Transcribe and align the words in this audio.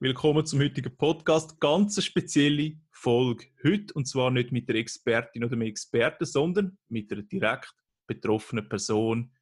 Willkommen 0.00 0.46
zum 0.46 0.60
heutigen 0.60 0.96
Podcast. 0.96 1.58
Ganz 1.58 2.00
spezielle 2.04 2.76
Folge 2.92 3.46
heute. 3.64 3.92
Und 3.94 4.06
zwar 4.06 4.30
nicht 4.30 4.52
mit 4.52 4.68
der 4.68 4.76
Expertin 4.76 5.42
oder 5.42 5.56
dem 5.56 5.62
Experten, 5.62 6.24
sondern 6.24 6.78
mit 6.88 7.10
einer 7.10 7.22
direkt 7.22 7.74
betroffenen 8.06 8.68
Person. 8.68 9.32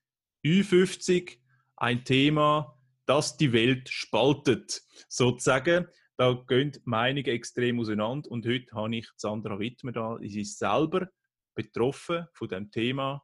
Ü50, 0.42 1.36
ein 1.76 2.06
Thema, 2.06 2.74
das 3.04 3.36
die 3.36 3.52
Welt 3.52 3.90
spaltet. 3.90 4.80
Sozusagen, 5.10 5.88
da 6.16 6.32
gehen 6.48 6.72
Meinungen 6.86 7.26
extrem 7.26 7.78
auseinander. 7.78 8.30
Und 8.30 8.46
heute 8.46 8.72
habe 8.72 8.96
ich 8.96 9.10
Sandra 9.16 9.58
Wittmer 9.58 9.92
da. 9.92 10.16
Sie 10.22 10.40
ist 10.40 10.58
selber 10.58 11.06
betroffen 11.54 12.28
von 12.32 12.48
dem 12.48 12.70
Thema. 12.70 13.22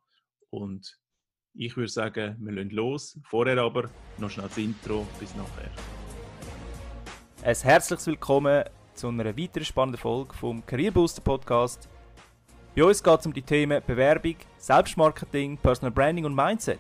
Und 0.51 1.01
ich 1.55 1.79
würde 1.79 1.89
sagen, 1.89 2.37
wir 2.41 2.53
legen 2.53 2.77
los. 2.77 3.19
Vorher 3.25 3.57
aber 3.57 3.89
noch 4.19 4.29
schnell 4.29 4.49
das 4.49 4.59
Intro. 4.59 5.07
Bis 5.19 5.35
nachher. 5.35 5.71
Ein 7.45 7.57
herzliches 7.57 8.07
Willkommen 8.07 8.63
zu 8.95 9.09
einer 9.09 9.37
weiteren 9.37 9.65
spannenden 9.65 10.01
Folge 10.01 10.33
vom 10.33 10.65
Career 10.65 10.93
Booster 10.93 11.21
Podcast. 11.21 11.89
Bei 12.77 12.85
uns 12.85 13.03
geht 13.03 13.19
es 13.19 13.27
um 13.27 13.33
die 13.33 13.43
Themen 13.43 13.83
Bewerbung, 13.85 14.37
Selbstmarketing, 14.59 15.57
Personal 15.57 15.91
Branding 15.91 16.25
und 16.25 16.37
Mindset. 16.37 16.79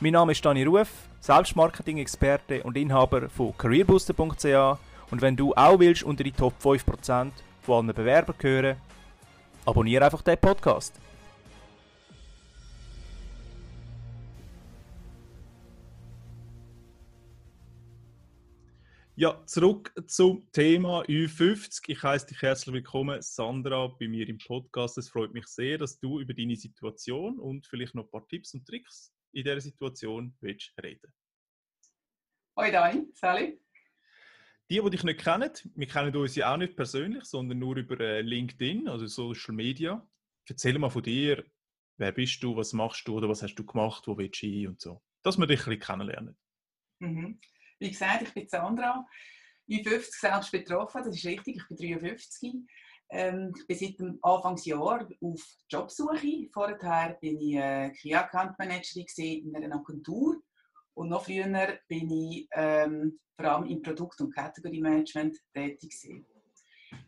Mein 0.00 0.12
Name 0.12 0.32
ist 0.32 0.44
Dani 0.44 0.64
Ruf, 0.64 0.90
Selbstmarketing-Experte 1.20 2.62
und 2.62 2.76
Inhaber 2.76 3.30
von 3.30 3.56
careerbooster.ch 3.56 4.78
und 5.10 5.22
wenn 5.22 5.34
du 5.34 5.54
auch 5.54 5.78
willst 5.78 6.02
unter 6.02 6.24
die 6.24 6.32
Top 6.32 6.52
5% 6.62 7.30
von 7.62 7.86
allen 7.86 7.96
Bewerbern 7.96 8.36
gehören, 8.36 8.76
abonniere 9.64 10.04
einfach 10.04 10.20
den 10.20 10.36
Podcast. 10.36 10.92
Ja, 19.22 19.40
zurück 19.46 19.94
zum 20.08 20.50
Thema 20.50 21.04
Ü50. 21.04 21.84
Ich 21.86 22.02
heiße 22.02 22.26
dich 22.26 22.42
herzlich 22.42 22.74
willkommen, 22.74 23.22
Sandra, 23.22 23.86
bei 23.86 24.08
mir 24.08 24.28
im 24.28 24.38
Podcast. 24.38 24.98
Es 24.98 25.10
freut 25.10 25.32
mich 25.32 25.46
sehr, 25.46 25.78
dass 25.78 26.00
du 26.00 26.18
über 26.18 26.34
deine 26.34 26.56
Situation 26.56 27.38
und 27.38 27.64
vielleicht 27.68 27.94
noch 27.94 28.02
ein 28.02 28.10
paar 28.10 28.26
Tipps 28.26 28.52
und 28.52 28.66
Tricks 28.66 29.14
in 29.30 29.44
dieser 29.44 29.60
Situation 29.60 30.34
willst 30.40 30.72
reden. 30.82 31.14
Hoi 32.56 32.72
Dani, 32.72 33.06
Sally. 33.14 33.60
Die, 34.68 34.80
die 34.80 34.90
dich 34.90 35.04
nicht 35.04 35.20
kennen, 35.20 35.52
wir 35.76 35.86
kennen 35.86 36.16
uns 36.16 36.34
ja 36.34 36.52
auch 36.52 36.56
nicht 36.56 36.74
persönlich, 36.74 37.22
sondern 37.22 37.60
nur 37.60 37.76
über 37.76 38.00
äh, 38.00 38.22
LinkedIn, 38.22 38.88
also 38.88 39.06
Social 39.06 39.54
Media. 39.54 40.04
Erzähl 40.48 40.76
mal 40.80 40.90
von 40.90 41.04
dir, 41.04 41.44
wer 41.96 42.10
bist 42.10 42.42
du, 42.42 42.56
was 42.56 42.72
machst 42.72 43.06
du 43.06 43.18
oder 43.18 43.28
was 43.28 43.44
hast 43.44 43.54
du 43.54 43.64
gemacht, 43.64 44.02
wo 44.08 44.18
willst 44.18 44.42
du 44.42 44.48
hin 44.48 44.66
und 44.66 44.80
so. 44.80 45.00
Dass 45.22 45.38
wir 45.38 45.46
dich 45.46 45.60
ein 45.60 45.78
bisschen 45.78 45.78
kennenlernen. 45.78 46.36
Mhm. 46.98 47.40
Wie 47.82 47.90
gesagt, 47.90 48.22
ich 48.22 48.34
bin 48.34 48.48
Sandra, 48.48 49.04
ich 49.66 49.82
bin 49.82 49.92
50 49.92 50.20
selbst 50.20 50.52
betroffen, 50.52 51.02
das 51.04 51.16
ist 51.16 51.26
richtig, 51.26 51.56
ich 51.56 51.66
bin 51.66 51.98
53. 51.98 52.54
Ähm, 53.10 53.52
ich 53.58 53.66
bin 53.66 53.76
seit 53.76 53.98
dem 53.98 54.18
Anfangsjahr 54.22 55.08
auf 55.20 55.42
Jobsuche. 55.68 56.48
Vorher 56.52 57.18
bin 57.20 57.40
ich 57.40 57.56
äh, 57.56 57.90
Key 57.90 58.14
Account 58.14 58.56
Managerin 58.56 59.06
in 59.18 59.56
einer 59.56 59.74
Agentur 59.74 60.40
und 60.94 61.08
noch 61.08 61.24
früher 61.24 61.78
bin 61.88 62.10
ich 62.10 62.46
ähm, 62.52 63.18
vor 63.36 63.46
allem 63.46 63.66
im 63.66 63.82
Produkt- 63.82 64.20
und 64.20 64.32
Category 64.32 64.80
Management 64.80 65.36
tätig 65.52 66.00
gewesen. 66.00 66.26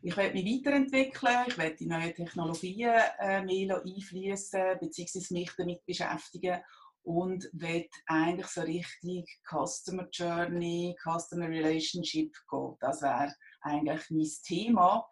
Ich 0.03 0.17
werde 0.17 0.35
mich 0.35 0.45
weiterentwickeln, 0.45 1.45
ich 1.47 1.57
werde 1.57 1.77
die 1.77 1.87
neuen 1.87 2.15
Technologien 2.15 2.95
äh, 3.21 3.43
mehr 3.43 3.81
einfließen, 3.81 4.79
beziehungsweise 4.81 5.33
mich 5.35 5.53
damit 5.57 5.87
beschäftigen 5.87 6.61
und 7.05 7.49
will 7.53 7.87
eigentlich 8.07 8.47
so 8.47 8.63
richtig 8.63 9.27
Customer 9.49 10.09
Journey, 10.11 10.97
Customer 11.03 11.49
Relationship 11.49 12.35
gehen. 12.51 12.77
Das 12.81 13.03
wäre 13.03 13.33
eigentlich 13.61 14.03
mein 14.11 14.31
Thema, 14.45 15.07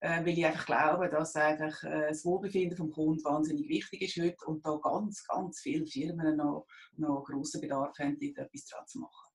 äh, 0.00 0.20
weil 0.24 0.36
ich 0.36 0.44
einfach 0.44 0.66
glaube, 0.66 1.08
dass 1.08 1.36
eigentlich 1.36 1.80
äh, 1.84 2.08
das 2.08 2.24
Wohlbefinden 2.24 2.76
vom 2.76 2.90
Kunden 2.90 3.24
wahnsinnig 3.24 3.68
wichtig 3.68 4.02
ist 4.02 4.22
heute 4.22 4.44
und 4.46 4.66
da 4.66 4.78
ganz, 4.82 5.24
ganz 5.26 5.60
viele 5.60 5.86
Firmen 5.86 6.36
noch, 6.36 6.66
noch 6.96 7.24
grossen 7.24 7.60
Bedarf 7.60 7.96
haben, 7.98 8.20
etwas 8.20 8.66
dran 8.66 8.86
zu 8.86 8.98
machen. 8.98 9.28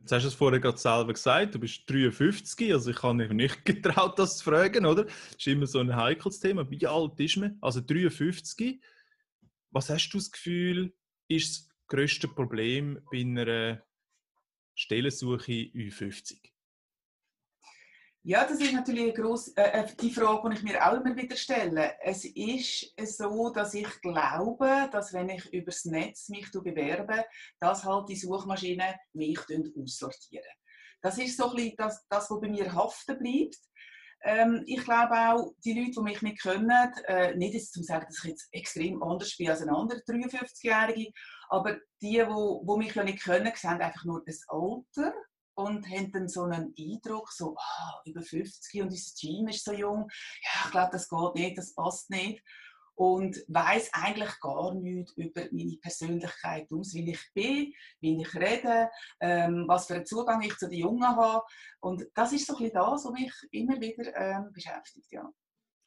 Jetzt 0.00 0.12
hast 0.12 0.24
du 0.24 0.28
es 0.28 0.34
vorher 0.34 0.60
gerade 0.60 0.76
selber 0.76 1.12
gesagt, 1.14 1.54
du 1.54 1.60
bist 1.60 1.88
53, 1.88 2.72
also 2.74 2.90
ich 2.90 3.02
habe 3.02 3.14
mich 3.14 3.30
nicht 3.30 3.64
getraut, 3.64 4.18
das 4.18 4.38
zu 4.38 4.44
fragen, 4.44 4.84
oder? 4.84 5.04
Das 5.04 5.14
ist 5.38 5.46
immer 5.46 5.66
so 5.66 5.78
ein 5.78 5.94
heikles 5.94 6.40
Thema. 6.40 6.68
Wie 6.68 6.86
alt 6.86 7.18
ist 7.20 7.36
man? 7.36 7.56
Also 7.62 7.80
53. 7.80 8.82
Was 9.70 9.88
hast 9.88 10.10
du 10.10 10.18
das 10.18 10.30
Gefühl, 10.30 10.92
ist 11.28 11.66
das 11.66 11.76
grösste 11.86 12.28
Problem 12.28 13.00
bei 13.10 13.20
einer 13.20 13.82
Stellensuche 14.74 15.52
U50? 15.52 16.54
Ja, 18.26 18.46
das 18.46 18.58
ist 18.58 18.72
natürlich 18.72 19.14
gross, 19.14 19.48
äh, 19.48 19.82
äh, 19.82 19.86
die 20.00 20.10
Frage, 20.10 20.48
die 20.48 20.56
ich 20.56 20.62
mir 20.62 20.82
auch 20.82 20.94
immer 20.94 21.14
wieder 21.14 21.36
stelle. 21.36 21.92
Es 22.00 22.24
ist 22.24 22.96
so, 22.96 23.50
dass 23.50 23.74
ich 23.74 24.00
glaube, 24.00 24.88
dass 24.90 25.12
wenn 25.12 25.28
ich 25.28 25.52
übers 25.52 25.84
Netz 25.84 26.30
mich 26.30 26.50
bewerbe, 26.50 27.26
dass 27.60 27.84
halt 27.84 28.08
die 28.08 28.16
Suchmaschinen 28.16 28.94
mich 29.12 29.38
aussortieren. 29.76 30.48
Das 31.02 31.18
ist 31.18 31.36
so 31.36 31.50
ein 31.50 31.56
bisschen 31.56 31.76
das, 31.76 32.06
das 32.08 32.30
was 32.30 32.40
bei 32.40 32.48
mir 32.48 32.72
haften 32.72 33.18
bleibt. 33.18 33.58
Ähm, 34.24 34.62
ich 34.66 34.82
glaube 34.82 35.14
auch, 35.14 35.52
die 35.64 35.78
Leute, 35.78 35.92
die 35.92 36.00
mich 36.00 36.22
nicht 36.22 36.42
kennen, 36.42 36.92
äh, 37.06 37.34
nicht 37.36 37.54
jetzt, 37.54 37.76
um 37.76 37.82
zu 37.82 37.86
sagen, 37.86 38.06
dass 38.08 38.24
ich 38.24 38.30
jetzt 38.30 38.48
extrem 38.52 39.02
anders 39.02 39.36
bin 39.36 39.50
als 39.50 39.60
ein 39.60 39.68
anderer 39.68 40.00
53-Jährige, 40.00 41.12
aber 41.50 41.74
die, 42.00 42.16
die, 42.16 42.26
die 42.26 42.78
mich 42.78 42.94
ja 42.94 43.04
nicht 43.04 43.22
kennen, 43.22 43.52
sehen 43.54 43.82
einfach 43.82 44.04
nur 44.04 44.22
das 44.24 44.40
Alter 44.48 45.14
und 45.56 45.88
haben 45.88 46.10
dann 46.10 46.28
so 46.28 46.44
einen 46.44 46.74
Eindruck, 46.78 47.30
so 47.32 47.54
oh, 47.54 48.08
über 48.08 48.22
50 48.22 48.80
und 48.80 48.88
unser 48.88 49.14
Team 49.14 49.48
ist 49.48 49.64
so 49.64 49.72
jung. 49.72 50.08
Ja, 50.42 50.64
ich 50.64 50.70
glaube, 50.70 50.90
das 50.92 51.08
geht 51.08 51.34
nicht, 51.34 51.58
das 51.58 51.74
passt 51.74 52.10
nicht 52.10 52.42
und 52.94 53.36
weiß 53.48 53.90
eigentlich 53.92 54.40
gar 54.40 54.74
nichts 54.74 55.12
über 55.12 55.42
meine 55.50 55.76
Persönlichkeit 55.80 56.70
aus, 56.72 56.94
wie 56.94 57.10
ich 57.10 57.32
bin, 57.34 57.72
wie 58.00 58.20
ich 58.20 58.34
rede, 58.34 58.90
ähm, 59.20 59.64
was 59.66 59.86
für 59.86 59.94
einen 59.94 60.06
Zugang 60.06 60.42
ich 60.42 60.56
zu 60.56 60.68
den 60.68 60.78
Jungen 60.78 61.04
habe. 61.04 61.42
Und 61.80 62.04
das 62.14 62.32
ist 62.32 62.46
so 62.46 62.54
ein 62.54 62.62
bisschen 62.62 62.74
das, 62.74 63.04
was 63.04 63.12
mich 63.12 63.32
immer 63.50 63.80
wieder 63.80 64.16
ähm, 64.16 64.52
beschäftigt. 64.52 65.10
Ja. 65.10 65.30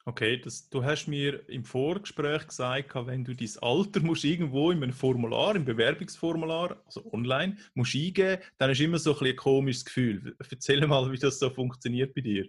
Okay, 0.08 0.40
das, 0.40 0.70
du 0.70 0.82
hast 0.82 1.06
mir 1.06 1.46
im 1.50 1.64
Vorgespräch 1.64 2.46
gesagt, 2.46 2.94
wenn 2.94 3.24
du 3.24 3.34
dein 3.34 3.50
Alter 3.60 4.00
musst 4.00 4.24
irgendwo 4.24 4.70
in 4.70 4.82
einem 4.82 4.94
Formular, 4.94 5.54
im 5.54 5.66
Bewerbungsformular, 5.66 6.80
also 6.86 7.12
online, 7.12 7.58
musst 7.74 7.94
eingeben, 7.94 8.40
dann 8.56 8.70
ist 8.70 8.80
immer 8.80 8.98
so 8.98 9.18
ein, 9.18 9.26
ein 9.26 9.36
komisches 9.36 9.84
Gefühl. 9.84 10.34
Erzähl 10.50 10.86
mal, 10.86 11.12
wie 11.12 11.18
das 11.18 11.38
so 11.38 11.50
funktioniert 11.50 12.14
bei 12.14 12.22
dir. 12.22 12.48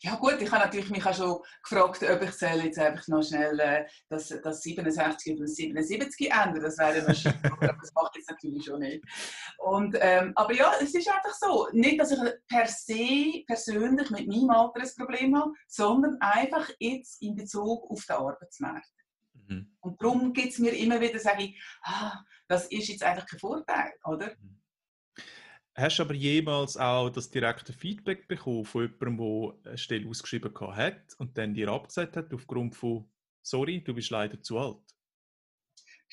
Ja 0.00 0.16
gut, 0.16 0.40
ich 0.40 0.50
habe 0.50 0.64
natürlich 0.64 0.90
mich 0.90 1.04
auch 1.06 1.14
schon 1.14 1.38
gefragt, 1.62 2.02
ob 2.02 2.22
ich 2.22 2.40
jetzt 2.40 2.78
einfach 2.78 3.06
noch 3.08 3.22
schnell 3.22 3.58
äh, 3.60 3.86
das, 4.08 4.28
das 4.42 4.62
67 4.62 5.36
oder 5.36 5.46
77 5.46 6.30
ändern. 6.30 6.62
Das 6.62 6.78
wäre 6.78 7.06
wahrscheinlich, 7.06 7.52
aber 7.52 7.68
das 7.68 7.92
mache 7.94 8.10
ich 8.12 8.18
jetzt 8.18 8.30
natürlich 8.30 8.64
schon 8.64 8.80
nicht. 8.80 9.04
Und, 9.58 9.96
ähm, 10.00 10.32
aber 10.34 10.54
ja, 10.54 10.72
es 10.80 10.94
ist 10.94 11.08
einfach 11.08 11.34
so. 11.34 11.68
Nicht, 11.72 12.00
dass 12.00 12.10
ich 12.10 12.18
per 12.48 12.66
se 12.66 13.44
persönlich 13.46 14.10
mit 14.10 14.26
meinem 14.26 14.50
Alter 14.50 14.80
ein 14.80 14.90
Problem 14.96 15.36
habe, 15.36 15.52
sondern 15.68 16.16
einfach 16.20 16.68
jetzt 16.78 17.22
in 17.22 17.36
Bezug 17.36 17.90
auf 17.90 18.04
den 18.04 18.16
Arbeitsmarkt. 18.16 18.90
Mhm. 19.34 19.76
Und 19.80 20.02
darum 20.02 20.32
gibt 20.32 20.52
es 20.52 20.58
mir 20.58 20.72
immer 20.76 21.00
wieder, 21.00 21.18
sage 21.18 21.44
ich, 21.44 21.62
ah, 21.82 22.20
das 22.48 22.66
ist 22.66 22.88
jetzt 22.88 23.02
einfach 23.02 23.26
kein 23.26 23.38
Vorteil, 23.40 23.92
oder? 24.04 24.34
Mhm. 24.40 24.61
Hast 25.74 25.98
du 25.98 26.02
aber 26.02 26.14
jemals 26.14 26.76
auch 26.76 27.08
das 27.08 27.30
direkte 27.30 27.72
Feedback 27.72 28.28
bekommen 28.28 28.64
von 28.64 28.82
jemandem, 28.82 29.54
der 29.62 29.70
eine 29.70 29.78
Stelle 29.78 30.08
ausgeschrieben 30.08 30.54
hat 30.76 31.14
und 31.18 31.38
dann 31.38 31.54
dir 31.54 31.68
abgesagt 31.68 32.16
hat 32.16 32.32
aufgrund 32.34 32.74
von 32.76 33.08
«Sorry, 33.42 33.82
du 33.82 33.94
bist 33.94 34.10
leider 34.10 34.42
zu 34.42 34.58
alt»? 34.58 34.94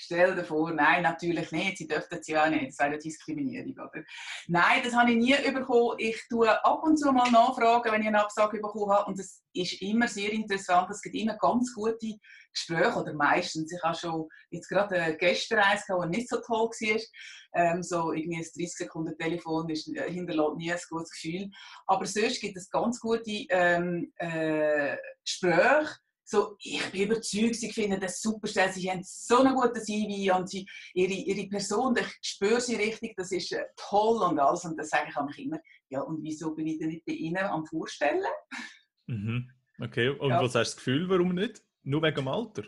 Stell 0.01 0.33
dir 0.33 0.45
vor, 0.45 0.71
nein, 0.71 1.03
natürlich 1.03 1.51
nicht. 1.51 1.77
Sie 1.77 1.87
dürften 1.87 2.21
ja 2.25 2.45
auch 2.45 2.49
nicht. 2.49 2.69
Das 2.69 2.79
wäre 2.79 2.89
eine 2.91 2.99
Diskriminierung, 2.99 3.73
oder? 3.73 4.01
Nein, 4.47 4.81
das 4.81 4.95
habe 4.95 5.11
ich 5.11 5.17
nie 5.17 5.51
bekommen. 5.51 5.95
Ich 5.97 6.17
tue 6.29 6.49
ab 6.63 6.81
und 6.83 6.95
zu 6.95 7.11
mal 7.11 7.29
nachfragen, 7.29 7.91
wenn 7.91 8.01
ich 8.01 8.07
eine 8.07 8.23
Absage 8.23 8.61
bekommen 8.61 8.93
habe. 8.93 9.07
Und 9.07 9.19
es 9.19 9.43
ist 9.51 9.81
immer 9.81 10.07
sehr 10.07 10.31
interessant. 10.31 10.89
Es 10.89 11.01
gibt 11.01 11.15
immer 11.15 11.37
ganz 11.37 11.73
gute 11.73 12.15
Gespräche, 12.53 12.97
oder 12.97 13.13
meistens. 13.13 13.73
Ich 13.73 13.83
habe 13.83 13.97
schon 13.97 14.29
jetzt 14.51 14.69
gerade 14.69 15.17
gestern 15.17 15.59
eins 15.59 15.85
gehabt, 15.85 16.05
das 16.05 16.09
nicht 16.09 16.29
so 16.29 16.37
toll 16.37 16.69
war. 16.69 17.01
Ähm, 17.55 17.83
so 17.83 18.13
irgendwie 18.13 18.37
ein 18.37 18.43
30 18.43 18.73
Sekunden 18.73 19.17
Telefon 19.17 19.67
ist, 19.69 19.93
äh, 19.93 20.09
hinterlässt 20.09 20.55
nie 20.55 20.71
ein 20.71 20.79
gutes 20.89 21.11
Gefühl. 21.11 21.49
Aber 21.87 22.05
sonst 22.05 22.39
gibt 22.39 22.55
es 22.55 22.69
ganz 22.69 23.01
gute 23.01 23.45
ähm, 23.49 24.13
äh, 24.15 24.95
Gespräche 25.25 25.97
so, 26.29 26.55
ich 26.59 26.91
bin 26.91 27.07
überzeugt, 27.07 27.55
sie 27.55 27.71
finden 27.71 27.99
das 27.99 28.21
super, 28.21 28.47
sie 28.47 28.91
haben 28.91 29.01
so 29.03 29.39
einen 29.39 29.55
guten 29.55 29.81
CV 29.81 30.37
und 30.37 30.47
sie, 30.47 30.67
ihre, 30.93 31.11
ihre 31.11 31.47
Person, 31.47 31.97
ich 31.97 32.19
spüre 32.21 32.61
sie 32.61 32.75
richtig, 32.75 33.15
das 33.15 33.31
ist 33.31 33.51
äh, 33.51 33.65
toll 33.75 34.21
und 34.21 34.39
alles. 34.39 34.63
Und 34.63 34.77
das 34.77 34.89
sage 34.89 35.09
ich 35.09 35.21
mich 35.25 35.39
immer, 35.39 35.59
ja, 35.89 36.01
und 36.01 36.21
wieso 36.21 36.53
bin 36.53 36.67
ich 36.67 36.77
denn 36.77 36.89
nicht 36.89 37.05
bei 37.05 37.13
Ihnen 37.13 37.43
am 37.43 37.65
Vorstellen? 37.65 38.23
Mhm. 39.07 39.49
Okay, 39.81 40.09
und 40.09 40.29
ja. 40.29 40.37
was 40.37 40.53
hast 40.53 40.53
du 40.53 40.59
das 40.59 40.75
Gefühl, 40.75 41.09
warum 41.09 41.33
nicht? 41.33 41.63
Nur 41.81 42.03
wegen 42.03 42.15
dem 42.17 42.27
Alter? 42.27 42.63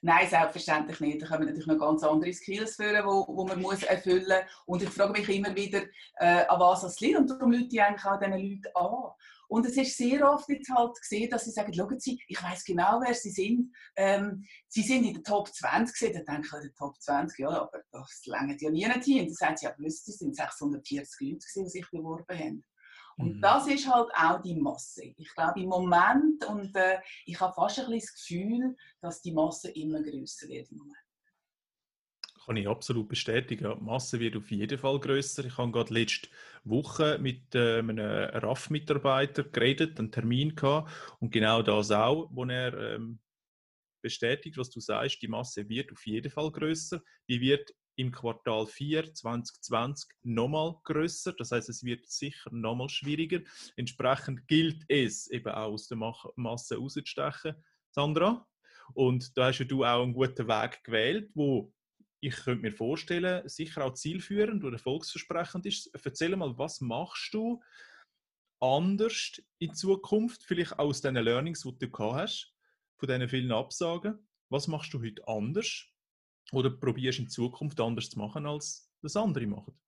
Nein, 0.00 0.28
selbstverständlich 0.28 1.00
nicht. 1.00 1.22
Da 1.22 1.26
kommen 1.26 1.46
natürlich 1.46 1.66
noch 1.66 1.78
ganz 1.78 2.04
andere 2.04 2.32
Skills 2.32 2.76
führen, 2.76 3.04
wo, 3.04 3.26
wo 3.26 3.44
man 3.44 3.60
muss 3.60 3.82
erfüllen 3.82 4.26
muss. 4.28 4.64
Und 4.66 4.82
ich 4.84 4.90
frage 4.90 5.18
mich 5.18 5.28
immer 5.28 5.54
wieder, 5.56 5.82
äh, 6.18 6.44
an 6.46 6.60
was 6.60 6.84
es 6.84 7.00
liegt. 7.00 7.18
Und 7.18 7.28
darum 7.28 7.50
Leute 7.50 7.82
eigentlich 7.82 8.04
auch 8.04 8.20
diesen 8.20 8.38
Leuten 8.38 8.76
an. 8.76 9.10
Und 9.48 9.66
es 9.66 9.76
ist 9.76 9.96
sehr 9.96 10.30
oft 10.30 10.48
jetzt 10.48 10.70
halt 10.70 10.94
gesehen, 11.00 11.30
dass 11.30 11.44
sie 11.44 11.50
sagen, 11.50 11.72
schauen 11.72 11.98
Sie, 11.98 12.20
ich 12.28 12.42
weiß 12.42 12.64
genau, 12.64 13.00
wer 13.04 13.14
Sie 13.14 13.30
sind. 13.30 13.74
Ähm, 13.96 14.44
sie 14.68 14.82
sind 14.82 15.04
in 15.04 15.14
der 15.14 15.22
Top 15.22 15.48
20 15.48 15.92
gesehen. 15.92 16.12
Dann 16.12 16.42
denke 16.42 16.46
ich, 16.46 16.54
in 16.54 16.68
der 16.68 16.74
Top 16.74 17.00
20, 17.00 17.38
ja, 17.38 17.48
aber 17.48 17.82
das 17.90 18.26
länger 18.26 18.56
ja 18.58 18.70
nie 18.70 18.84
hin. 18.84 19.26
Dann 19.26 19.34
sagen 19.34 19.56
sie, 19.56 19.66
ja, 19.66 19.74
wissen 19.78 20.12
Sie, 20.12 20.18
sind 20.18 20.36
640 20.36 21.20
Leute 21.20 21.46
die 21.56 21.68
sich 21.68 21.90
beworben 21.90 22.38
haben. 22.38 22.64
Und 23.16 23.36
mhm. 23.36 23.40
das 23.40 23.66
ist 23.66 23.92
halt 23.92 24.10
auch 24.14 24.40
die 24.42 24.54
Masse. 24.54 25.12
Ich 25.16 25.34
glaube 25.34 25.60
im 25.60 25.68
Moment, 25.68 26.44
und 26.44 26.74
äh, 26.76 27.00
ich 27.26 27.40
habe 27.40 27.52
fast 27.52 27.80
ein 27.80 27.90
bisschen 27.90 28.00
das 28.00 28.14
Gefühl, 28.14 28.76
dass 29.00 29.22
die 29.22 29.32
Masse 29.32 29.70
immer 29.70 30.02
größer 30.02 30.48
wird 30.48 30.70
im 30.70 30.78
Moment. 30.78 31.07
Kann 32.48 32.56
ich 32.56 32.66
absolut 32.66 33.10
bestätigen. 33.10 33.74
Die 33.78 33.84
Masse 33.84 34.18
wird 34.20 34.34
auf 34.34 34.50
jeden 34.50 34.78
Fall 34.78 34.98
größer. 34.98 35.44
Ich 35.44 35.58
habe 35.58 35.70
gerade 35.70 35.92
letzte 35.92 36.30
Woche 36.64 37.18
mit 37.20 37.54
äh, 37.54 37.80
einem 37.80 37.98
RAF-Mitarbeiter 37.98 39.44
geredet, 39.44 39.98
einen 39.98 40.10
Termin 40.10 40.56
gehabt 40.56 40.90
und 41.20 41.30
genau 41.30 41.60
das 41.60 41.90
auch, 41.90 42.30
wo 42.32 42.46
er 42.46 42.72
ähm, 42.94 43.18
bestätigt, 44.00 44.56
was 44.56 44.70
du 44.70 44.80
sagst, 44.80 45.20
die 45.20 45.28
Masse 45.28 45.68
wird 45.68 45.92
auf 45.92 46.06
jeden 46.06 46.32
Fall 46.32 46.50
größer. 46.50 47.02
Die 47.28 47.38
wird 47.42 47.70
im 47.96 48.12
Quartal 48.12 48.66
4 48.66 49.12
2020 49.12 50.08
nochmal 50.22 50.74
größer. 50.84 51.34
Das 51.34 51.52
heißt, 51.52 51.68
es 51.68 51.84
wird 51.84 52.08
sicher 52.08 52.48
nochmal 52.50 52.88
schwieriger. 52.88 53.40
Entsprechend 53.76 54.48
gilt 54.48 54.86
es 54.88 55.30
eben 55.30 55.52
auch 55.52 55.72
aus 55.72 55.88
der 55.88 55.98
Masse 55.98 56.76
rauszustechen, 56.78 57.56
Sandra. 57.90 58.48
Und 58.94 59.36
da 59.36 59.48
hast 59.48 59.58
ja 59.58 59.66
du 59.66 59.84
auch 59.84 60.02
einen 60.02 60.14
guten 60.14 60.48
Weg 60.48 60.82
gewählt, 60.82 61.30
wo 61.34 61.74
ich 62.20 62.34
könnte 62.36 62.62
mir 62.62 62.72
vorstellen, 62.72 63.48
sicher 63.48 63.84
auch 63.84 63.94
zielführend 63.94 64.64
oder 64.64 64.74
erfolgsversprechend 64.74 65.66
ist. 65.66 65.90
Erzähl 66.04 66.34
mal, 66.36 66.58
was 66.58 66.80
machst 66.80 67.32
du 67.32 67.62
anders 68.60 69.40
in 69.58 69.74
Zukunft, 69.74 70.42
vielleicht 70.42 70.78
aus 70.78 71.00
den 71.00 71.14
Learnings, 71.14 71.62
die 71.62 71.78
du 71.78 71.90
gehabt 71.90 72.14
hast, 72.14 72.54
von 72.98 73.08
diesen 73.08 73.28
vielen 73.28 73.52
Absagen? 73.52 74.26
Was 74.50 74.66
machst 74.66 74.92
du 74.94 75.00
heute 75.00 75.26
anders? 75.28 75.86
Oder 76.52 76.70
probierst 76.70 77.20
in 77.20 77.28
Zukunft 77.28 77.80
anders 77.80 78.10
zu 78.10 78.18
machen, 78.18 78.46
als 78.46 78.90
das 79.02 79.16
andere 79.16 79.46
machen? 79.46 79.78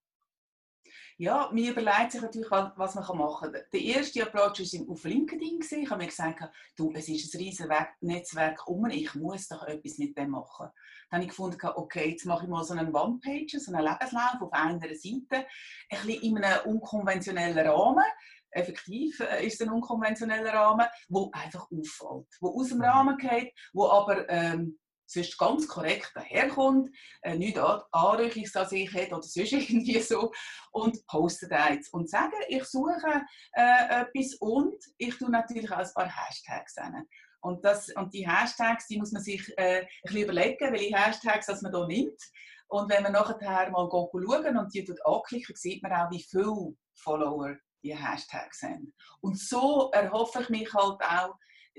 Ja, 1.21 1.51
mir 1.53 1.73
überlegt 1.73 2.13
sich 2.13 2.23
natürlich, 2.23 2.51
was 2.51 2.95
man 2.95 3.19
machen 3.19 3.53
kann. 3.53 3.63
Der 3.75 3.81
erste 3.83 4.23
Approach 4.23 4.59
war 4.61 4.91
auf 4.91 5.05
LinkedIn. 5.05 5.61
Ich 5.61 5.91
habe 5.91 6.03
mir 6.03 6.09
gesagt, 6.09 6.51
du, 6.77 6.91
es 6.95 7.11
ist 7.11 7.35
ein 7.35 7.41
riesiges 7.43 7.69
Netzwerk 8.01 8.67
um, 8.67 8.87
ich 8.87 9.15
muss 9.17 9.47
doch 9.49 9.65
etwas 9.65 9.99
mit 9.99 10.17
dem 10.17 10.31
machen. 10.31 10.71
Dann 11.11 11.19
habe 11.19 11.25
ich 11.25 11.29
gefunden, 11.29 11.59
okay, 11.75 12.13
jetzt 12.13 12.25
mache 12.25 12.45
ich 12.45 12.49
mal 12.49 12.65
so 12.65 12.73
einen 12.73 12.95
One-Page, 12.95 13.59
so 13.59 13.71
einen 13.71 13.85
Lebenslauf 13.85 14.41
auf 14.41 14.53
einer 14.55 14.79
Seite, 14.81 15.47
ein 15.91 16.07
bisschen 16.07 16.23
in 16.23 16.39
einem 16.43 16.65
unkonventionellen 16.65 17.69
Rahmen 17.69 18.05
effektiv 18.53 19.21
äh, 19.21 19.47
ist 19.47 19.61
es 19.61 19.67
ein 19.67 19.73
unkonventioneller 19.73 20.53
Rahmen, 20.53 20.87
der 21.09 21.29
einfach 21.33 21.69
auffällt, 21.71 22.27
der 22.43 22.49
aus 22.49 22.69
dem 22.69 22.79
mhm. 22.79 22.85
Rahmen 22.85 23.17
geht, 23.17 23.53
der 23.75 23.85
aber 23.85 24.29
ähm, 24.29 24.80
sonst 25.12 25.39
ganz 25.39 25.69
korrekt 25.69 26.12
daherkommt, 26.15 26.95
äh, 27.23 27.37
nichts 27.37 27.61
Anrüchiges 27.93 28.57
an 28.57 28.69
sich 28.69 28.93
hat 28.95 29.12
oder 29.12 29.23
sonst 29.23 29.53
irgendwie 29.53 30.01
so 30.01 30.33
und 30.73 31.05
postet 31.07 31.53
jetzt 31.71 31.93
und 31.93 32.09
sagen, 32.09 32.37
ich 32.49 32.65
suche 32.65 33.23
äh, 33.53 34.03
etwas 34.03 34.35
und 34.41 34.77
ich 34.99 35.17
tue 35.19 35.31
natürlich 35.31 35.71
auch 35.71 35.79
ein 35.79 35.93
paar 35.95 36.09
Hashtags 36.09 36.79
an. 36.79 37.07
Und, 37.43 37.65
das, 37.65 37.89
und 37.97 38.12
die 38.12 38.29
Hashtags, 38.29 38.87
die 38.87 38.99
muss 38.99 39.12
man 39.12 39.23
sich 39.23 39.43
äh, 39.57 39.81
ein 39.81 39.87
bisschen 40.03 40.23
überlegen, 40.23 40.73
welche 40.73 40.97
Hashtags 40.97 41.47
dass 41.47 41.62
man 41.62 41.75
hier 41.75 41.87
nimmt. 41.87 42.23
Und 42.69 42.91
wenn 42.91 43.03
man 43.03 43.12
nachher 43.12 43.71
mal 43.71 43.89
schauen 43.91 44.57
und 44.57 44.75
die 44.75 44.87
anklicken, 45.05 45.57
sieht 45.57 45.83
man 45.83 45.93
auch, 45.93 46.11
wie 46.11 46.23
viele 46.23 46.75
Follower 46.95 47.57
die 47.83 47.97
Hashtags 47.97 48.62
haben. 48.62 48.95
Und 49.21 49.39
so 49.39 49.91
erhoffe 49.93 50.43
ich 50.43 50.49
mich 50.51 50.75
halt 50.75 51.01
auch, 51.01 51.35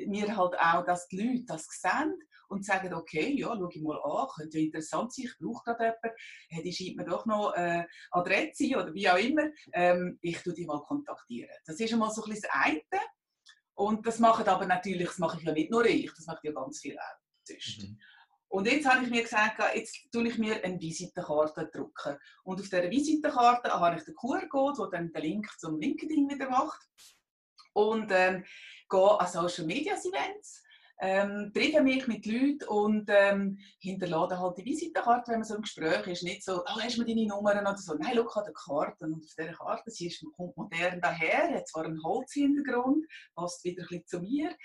mir 0.07 0.36
halt 0.36 0.60
auch, 0.60 0.83
dass 0.83 1.07
die 1.07 1.22
Leute 1.22 1.45
das 1.45 1.68
sehen 1.69 2.13
und 2.51 2.65
sagen, 2.65 2.94
okay, 2.94 3.33
ja, 3.33 3.56
schau 3.56 3.69
ich 3.69 3.81
mal 3.81 4.00
an, 4.03 4.27
könnte 4.36 4.59
ja 4.59 4.65
interessant 4.65 5.13
sein, 5.13 5.25
ich 5.25 5.38
brauche 5.39 5.63
gerade 5.63 5.83
jemanden, 5.83 6.21
hey, 6.50 6.63
die 6.63 6.74
schreibt 6.74 6.98
mir 6.98 7.06
doch 7.06 7.25
noch 7.25 7.53
äh, 7.56 7.86
Adresse 8.12 8.75
oder 8.75 8.94
wie 8.94 9.09
auch 9.09 9.18
immer, 9.18 9.50
ähm, 9.74 10.19
ich 10.21 10.38
tue 10.39 10.53
die 10.53 10.65
mal 10.65 10.81
kontaktieren. 10.83 11.50
Das 11.65 11.80
ist 11.80 11.94
einmal 11.94 12.12
so 12.12 12.24
ein 12.24 12.30
bisschen 12.30 12.50
das 12.51 12.65
eine. 12.65 13.01
Und 13.74 14.06
das 14.06 14.19
macht 14.19 14.48
aber 14.48 14.65
natürlich, 14.65 15.07
das 15.07 15.18
mache 15.18 15.38
ich 15.39 15.45
ja 15.45 15.53
nicht 15.53 15.71
nur 15.71 15.86
ich, 15.86 16.12
das 16.13 16.25
macht 16.25 16.44
ja 16.44 16.51
ganz 16.51 16.80
viel 16.81 16.98
auch 16.98 17.19
sonst. 17.48 17.83
Mhm. 17.83 18.00
Und 18.50 18.68
jetzt 18.68 18.86
habe 18.86 19.06
ich 19.06 19.09
mir 19.09 19.24
gesagt, 19.24 19.62
jetzt 19.74 20.12
tue 20.12 20.27
ich 20.27 20.38
mir 20.38 20.62
eine 20.62 20.80
Visitenkarte 20.80 21.69
drucken. 21.74 22.18
Und 22.44 22.59
auf 22.59 22.68
dieser 22.68 22.92
Visitenkarte 22.92 23.71
habe 23.71 23.95
ich 23.95 24.04
den 24.04 24.13
QR-Code, 24.13 24.89
der 24.92 25.00
dann 25.00 25.12
den 25.13 25.21
Link 25.21 25.47
zum 25.57 25.80
LinkedIn 25.80 26.30
wieder 26.30 26.50
macht. 26.50 26.81
Und 27.71 28.12
ähm, 28.12 28.44
gehe 28.89 29.19
an 29.19 29.27
Social 29.27 29.65
Media 29.65 29.94
Events 29.94 30.62
ähm, 31.03 31.51
treffe 31.51 31.81
mich 31.81 32.07
mit 32.07 32.27
Leuten 32.27 32.63
und 32.68 33.09
ähm, 33.09 33.57
hinterlade 33.80 34.39
halt 34.39 34.57
die 34.59 34.65
Visitenkarte, 34.65 35.31
wenn 35.31 35.39
man 35.39 35.48
so 35.48 35.56
im 35.56 35.63
Gespräch 35.63 36.06
ist. 36.06 36.24
Nicht 36.24 36.45
so, 36.45 36.62
oh, 36.62 36.80
hast 36.80 36.95
du 36.98 37.03
deine 37.03 37.25
Nummern 37.25 37.59
oder 37.59 37.75
so. 37.75 37.95
Nein, 37.95 38.13
schau 38.13 38.39
an 38.39 38.45
der 38.45 38.53
Karte. 38.53 39.06
Und 39.06 39.15
auf 39.15 39.21
dieser 39.21 39.51
Karte, 39.51 39.89
sie 39.89 40.07
ist, 40.07 40.24
kommt 40.38 40.56
modern 40.56 41.01
daher, 41.01 41.56
hat 41.56 41.68
zwar 41.68 41.86
einen 41.86 42.03
Holzhintergrund, 42.03 43.07
passt 43.33 43.63
wieder 43.63 43.81
ein 43.81 43.88
bisschen 43.88 44.06
zu 44.06 44.19
mir. 44.19 44.56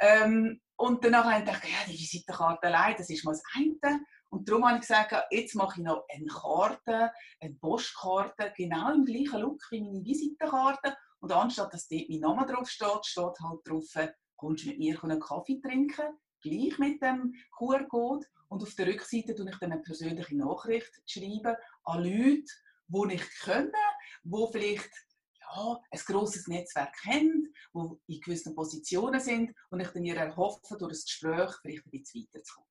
Ähm, 0.00 0.60
und 0.74 1.04
danach 1.04 1.26
habe 1.26 1.38
ich 1.38 1.44
gedacht, 1.44 1.64
ja, 1.64 1.86
die 1.86 1.98
Visitenkarte 1.98 2.66
allein, 2.66 2.96
das 2.98 3.08
ist 3.08 3.24
mal 3.24 3.32
das 3.32 3.42
eine. 3.54 4.00
Und 4.30 4.48
darum 4.48 4.66
habe 4.66 4.76
ich 4.76 4.80
gesagt, 4.80 5.14
jetzt 5.30 5.54
mache 5.54 5.80
ich 5.80 5.86
noch 5.86 6.04
eine 6.08 6.26
Karte, 6.26 7.12
eine 7.38 7.54
Postkarte, 7.54 8.52
genau 8.56 8.92
im 8.92 9.04
gleichen 9.04 9.40
Look 9.40 9.62
wie 9.70 9.82
meine 9.82 10.04
Visitenkarte. 10.04 10.96
Und 11.20 11.30
anstatt 11.30 11.72
dass 11.72 11.86
dort 11.86 12.08
mein 12.08 12.20
Name 12.20 12.46
drauf 12.46 12.68
steht, 12.68 13.06
steht 13.06 13.38
halt 13.40 13.60
drauf, 13.64 14.10
kommst 14.40 14.66
mit 14.66 14.78
mir 14.78 15.02
einen 15.04 15.20
Kaffee 15.20 15.60
trinken, 15.60 16.18
gleich 16.42 16.78
mit 16.78 17.02
dem 17.02 17.34
QR-Code. 17.58 18.26
Und 18.48 18.62
auf 18.62 18.74
der 18.74 18.88
Rückseite 18.88 19.36
schreibe 19.36 19.50
ich 19.50 19.58
dann 19.58 19.72
eine 19.72 19.82
persönliche 19.82 20.36
Nachricht 20.36 20.90
schreiben 21.06 21.56
an 21.84 22.02
Leute, 22.02 22.44
die 22.88 23.14
ich 23.14 23.40
können, 23.42 23.72
die 24.24 24.46
vielleicht 24.50 24.90
ja, 25.40 25.80
ein 25.90 26.00
grosses 26.06 26.48
Netzwerk 26.48 26.94
haben, 27.04 27.52
die 27.74 28.14
in 28.14 28.20
gewissen 28.20 28.54
Positionen 28.54 29.20
sind 29.20 29.54
und 29.70 29.80
ich 29.80 29.88
dann 29.88 30.04
ihr 30.04 30.16
erhoffe, 30.16 30.76
durch 30.76 30.92
das 30.92 31.04
Gespräch 31.04 31.52
vielleicht 31.60 31.86
ein 31.86 31.90
bisschen 31.90 32.22
weiterzukommen. 32.22 32.70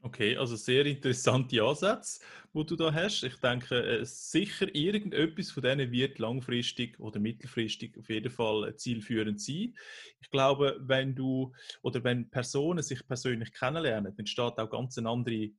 Okay, 0.00 0.36
also 0.36 0.54
sehr 0.54 0.86
interessante 0.86 1.60
Ansätze, 1.60 2.20
wo 2.52 2.62
du 2.62 2.76
da 2.76 2.92
hast. 2.94 3.24
Ich 3.24 3.34
denke, 3.40 3.82
äh, 4.00 4.04
sicher 4.04 4.72
irgendetwas 4.72 5.50
von 5.50 5.64
denen 5.64 5.90
wird 5.90 6.20
langfristig 6.20 7.00
oder 7.00 7.18
mittelfristig 7.18 7.98
auf 7.98 8.08
jeden 8.08 8.30
Fall 8.30 8.76
zielführend 8.76 9.40
sein. 9.40 9.76
Ich 10.20 10.30
glaube, 10.30 10.76
wenn 10.82 11.16
du 11.16 11.52
oder 11.82 12.04
wenn 12.04 12.30
Personen 12.30 12.82
sich 12.82 13.06
persönlich 13.08 13.52
kennenlernen, 13.52 14.12
dann 14.12 14.18
entsteht 14.20 14.58
auch 14.58 14.70
ganz 14.70 14.96
eine 14.98 15.10
andere 15.10 15.50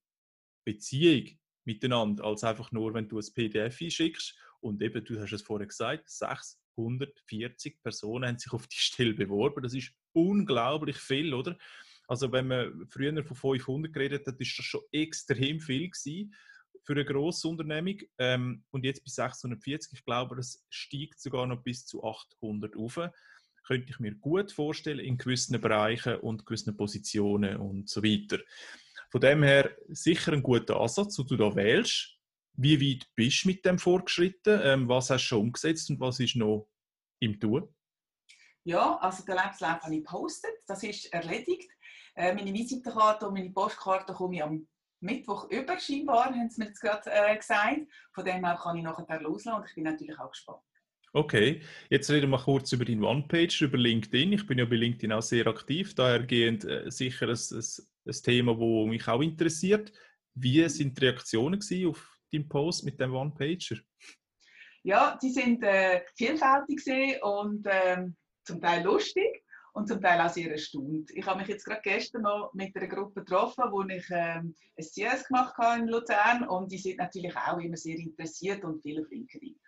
Beziehung 0.66 1.38
miteinander, 1.66 2.24
als 2.26 2.44
einfach 2.44 2.72
nur, 2.72 2.94
wenn 2.94 3.10
du 3.10 3.20
ein 3.20 3.34
PDF 3.36 3.82
einschickst. 3.82 4.38
Und 4.62 4.82
eben, 4.82 5.04
du 5.06 5.20
hast 5.20 5.34
es 5.34 5.42
vorher 5.42 5.68
gesagt, 5.68 6.10
640 6.10 7.82
Personen 7.84 8.28
haben 8.30 8.40
sich 8.40 8.54
auf 8.54 8.68
die 8.68 8.78
Stelle 8.78 9.14
beworben. 9.14 9.64
Das 9.64 9.74
ist 9.74 9.94
unglaublich 10.14 10.98
viel, 10.98 11.34
oder? 11.34 11.58
Also 12.10 12.32
wenn 12.32 12.48
man 12.48 12.88
früher 12.90 13.24
von 13.24 13.38
500 13.38 13.94
geredet 13.94 14.26
hat, 14.26 14.40
ist 14.40 14.58
das 14.58 14.66
schon 14.66 14.82
extrem 14.92 15.60
viel 15.60 15.92
gewesen 15.92 16.34
für 16.84 16.94
eine 16.94 17.06
grosse 17.06 17.48
Unternehmung. 17.48 18.00
Ähm, 18.18 18.64
und 18.72 18.84
jetzt 18.84 19.04
bis 19.04 19.14
640, 19.14 19.94
ich 19.94 20.04
glaube, 20.04 20.36
das 20.36 20.66
steigt 20.70 21.22
sogar 21.22 21.46
noch 21.46 21.62
bis 21.62 21.86
zu 21.86 22.04
800 22.04 22.76
auf. 22.76 23.00
Könnte 23.64 23.92
ich 23.92 24.00
mir 24.00 24.16
gut 24.16 24.52
vorstellen 24.52 24.98
in 24.98 25.20
gewissen 25.20 25.62
Bereichen 25.62 26.16
und 26.16 26.48
gewissen 26.48 26.76
Positionen 26.76 27.58
und 27.58 27.88
so 27.88 28.02
weiter. 28.02 28.40
Von 29.12 29.22
dem 29.22 29.44
her 29.44 29.78
sicher 29.90 30.34
ein 30.34 30.42
guter 30.42 30.82
Ansatz, 30.82 31.16
den 31.16 31.28
du 31.28 31.38
da 31.38 31.56
wählst. 31.56 32.18
Wie 32.54 32.82
weit 32.82 33.08
bist 33.14 33.44
du 33.44 33.50
mit 33.50 33.64
dem 33.66 33.78
vorgeschritten? 33.78 34.60
Ähm, 34.64 34.90
was 34.90 35.12
hast 35.12 35.26
du 35.26 35.28
schon 35.28 35.42
umgesetzt 35.42 35.92
und 35.92 36.00
was 36.00 36.20
ist 36.20 36.36
noch 36.36 36.68
im 37.20 37.40
Tun? 37.40 37.72
Ja, 38.64 38.98
also 38.98 39.24
den 39.24 39.36
Lebenslauf 39.36 39.82
habe 39.82 39.96
ich 39.96 40.04
gepostet, 40.04 40.52
das 40.68 40.84
ist 40.84 41.14
erledigt. 41.14 41.72
Äh, 42.20 42.34
meine 42.34 42.54
Visitenkarte 42.54 43.28
und 43.28 43.34
meine 43.36 43.50
Postkarte 43.50 44.12
komme 44.12 44.36
ich 44.36 44.44
am 44.44 44.68
Mittwoch 45.00 45.50
über, 45.50 45.80
scheinbar, 45.80 46.26
haben 46.26 46.50
sie 46.50 46.60
mir 46.60 46.68
jetzt 46.68 46.82
gerade 46.82 47.10
äh, 47.10 47.38
gesagt. 47.38 47.88
Von 48.12 48.26
dem 48.26 48.44
her 48.44 48.60
kann 48.62 48.76
ich 48.76 48.84
nachher 48.84 49.22
loslassen 49.22 49.62
und 49.62 49.70
ich 49.70 49.76
bin 49.76 49.86
natürlich 49.86 50.20
auch 50.20 50.30
gespannt. 50.30 50.60
Okay, 51.14 51.62
jetzt 51.90 52.12
reden 52.12 52.30
wir 52.30 52.38
kurz 52.38 52.74
über 52.74 52.84
deine 52.84 53.08
One-Page, 53.08 53.62
über 53.62 53.78
LinkedIn. 53.78 54.34
Ich 54.34 54.46
bin 54.46 54.60
ja 54.60 54.66
bei 54.66 54.76
LinkedIn 54.76 55.14
auch 55.14 55.22
sehr 55.22 55.48
aktiv, 55.48 55.96
dahergehend 55.96 56.66
äh, 56.66 56.92
sicher 56.92 57.30
ein, 57.30 57.38
ein, 57.38 57.64
ein 58.06 58.24
Thema, 58.24 58.54
das 58.54 58.88
mich 58.90 59.08
auch 59.08 59.22
interessiert. 59.22 59.94
Wie 60.36 60.68
sind 60.68 61.00
die 61.00 61.06
Reaktionen 61.06 61.62
auf 61.88 62.20
deinen 62.34 62.50
Post 62.50 62.84
mit 62.84 63.00
dem 63.00 63.16
One-Pager? 63.16 63.78
Ja, 64.84 65.18
die 65.22 65.32
sind 65.32 65.64
äh, 65.64 66.02
vielfältig 66.16 67.24
und 67.24 67.66
ähm, 67.70 68.18
zum 68.44 68.60
Teil 68.60 68.84
lustig. 68.84 69.46
Und 69.74 69.88
zum 69.88 70.02
Teil 70.02 70.20
auch 70.22 70.30
sehr 70.30 70.52
erstaunt. 70.52 71.12
Ich 71.12 71.26
habe 71.26 71.40
mich 71.40 71.48
jetzt 71.48 71.66
gerade 71.66 71.82
gestern 71.84 72.24
noch 72.24 72.54
mit 72.54 72.76
einer 72.76 72.88
Gruppe 72.88 73.24
getroffen, 73.24 73.66
wo 73.72 73.84
ich 73.84 74.06
ähm, 74.10 74.56
ein 74.78 74.84
CS 74.84 75.28
gemacht 75.28 75.58
habe 75.58 75.82
in 75.82 75.88
Luzern 75.88 76.48
und 76.48 76.72
die 76.72 76.78
sind 76.78 76.98
natürlich 76.98 77.36
auch 77.36 77.58
immer 77.58 77.78
sehr 77.78 77.98
interessiert 77.98 78.64
und 78.64 78.82
viele 78.82 79.06
Flinkerin. 79.06 79.60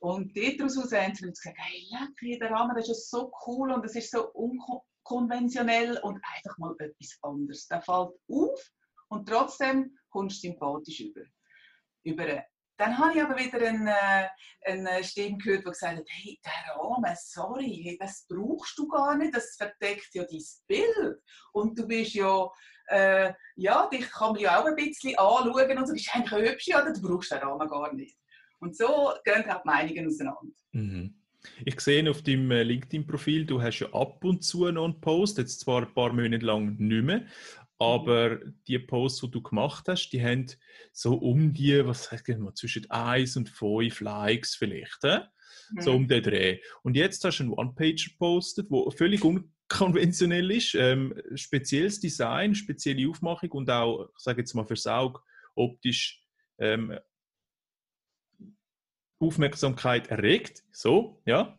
Und 0.00 0.34
daraus 0.34 0.92
haben 0.92 1.14
sie 1.14 1.26
gesagt, 1.26 1.58
hey, 1.58 1.86
lecker, 1.90 2.38
der 2.38 2.50
Rahmen, 2.50 2.74
das 2.74 2.88
ist 2.88 3.10
so 3.10 3.30
cool 3.46 3.70
und 3.70 3.84
es 3.84 3.94
ist 3.96 4.10
so 4.10 4.30
unkonventionell 4.32 5.98
und 5.98 6.18
einfach 6.34 6.56
mal 6.56 6.74
etwas 6.78 7.18
anderes. 7.22 7.68
Der 7.68 7.82
fällt 7.82 8.12
auf 8.28 8.72
und 9.08 9.28
trotzdem 9.28 9.98
kommst 10.08 10.42
du 10.42 10.48
sympathisch 10.48 11.00
über. 11.00 11.20
über. 12.02 12.42
Dann 12.80 12.96
habe 12.96 13.12
ich 13.14 13.22
aber 13.22 13.36
wieder 13.36 13.60
eine, 13.60 14.30
äh, 14.62 15.04
Stimme 15.04 15.36
gehört, 15.36 15.66
die 15.66 15.70
gesagt 15.70 15.98
hat, 15.98 16.06
hey, 16.08 16.40
der 16.42 16.74
Rahmen, 16.74 17.14
sorry, 17.14 17.82
hey, 17.84 17.98
das 18.00 18.24
brauchst 18.26 18.78
du 18.78 18.88
gar 18.88 19.18
nicht, 19.18 19.34
das 19.34 19.54
verdeckt 19.54 20.08
ja 20.14 20.24
dein 20.24 20.42
Bild. 20.66 21.18
Und 21.52 21.78
du 21.78 21.86
bist 21.86 22.14
ja, 22.14 22.48
äh, 22.86 23.34
ja, 23.56 23.86
dich 23.92 24.10
kann 24.10 24.32
man 24.32 24.40
ja 24.40 24.58
auch 24.58 24.64
ein 24.64 24.76
bisschen 24.76 25.18
anschauen 25.18 25.76
und 25.76 25.86
so, 25.88 25.92
bist 25.92 26.14
eigentlich 26.14 26.32
eine 26.32 26.48
hübsche, 26.48 26.70
oder 26.72 26.94
du 26.94 27.02
brauchst 27.02 27.30
den 27.30 27.40
Rahmen 27.40 27.68
gar 27.68 27.92
nicht. 27.92 28.16
Und 28.60 28.74
so 28.74 29.12
gehen 29.24 29.44
die 29.44 29.68
Meinungen 29.68 30.06
auseinander. 30.06 30.52
Mhm. 30.72 31.20
Ich 31.64 31.80
sehe 31.80 32.08
auf 32.10 32.22
deinem 32.22 32.50
äh, 32.50 32.62
LinkedIn-Profil, 32.62 33.44
du 33.44 33.60
hast 33.60 33.80
ja 33.80 33.92
ab 33.92 34.24
und 34.24 34.42
zu 34.42 34.70
noch 34.70 34.84
einen 34.84 35.00
Post, 35.00 35.36
jetzt 35.36 35.60
zwar 35.60 35.82
ein 35.82 35.92
paar 35.92 36.12
Monate 36.14 36.44
lang 36.44 36.76
nicht 36.78 37.04
mehr, 37.04 37.26
aber 37.80 38.40
die 38.68 38.78
Posts, 38.78 39.22
die 39.22 39.30
du 39.30 39.42
gemacht 39.42 39.88
hast, 39.88 40.10
die 40.10 40.22
haben 40.22 40.46
so 40.92 41.14
um 41.14 41.54
die, 41.54 41.84
was 41.86 42.04
sagen 42.04 42.44
wir, 42.44 42.54
zwischen 42.54 42.90
1 42.90 43.38
und 43.38 43.48
5 43.48 44.00
Likes 44.02 44.54
vielleicht. 44.54 45.02
Äh? 45.02 45.20
So 45.78 45.92
um 45.92 46.06
den 46.06 46.22
Dreh. 46.22 46.60
Und 46.82 46.94
jetzt 46.94 47.24
hast 47.24 47.38
du 47.38 47.44
einen 47.44 47.52
One-Page 47.52 48.10
gepostet, 48.12 48.70
der 48.70 48.92
völlig 48.92 49.24
unkonventionell 49.24 50.50
ist. 50.50 50.74
Ähm, 50.74 51.14
spezielles 51.34 52.00
Design, 52.00 52.54
spezielle 52.54 53.08
Aufmachung 53.08 53.50
und 53.52 53.70
auch, 53.70 54.10
ich 54.14 54.22
sage 54.22 54.42
jetzt 54.42 54.52
mal 54.52 54.66
fürs 54.66 54.86
Auge, 54.86 55.20
optisch 55.54 56.22
ähm, 56.58 56.98
Aufmerksamkeit 59.18 60.08
erregt. 60.08 60.64
So, 60.70 61.22
ja. 61.24 61.58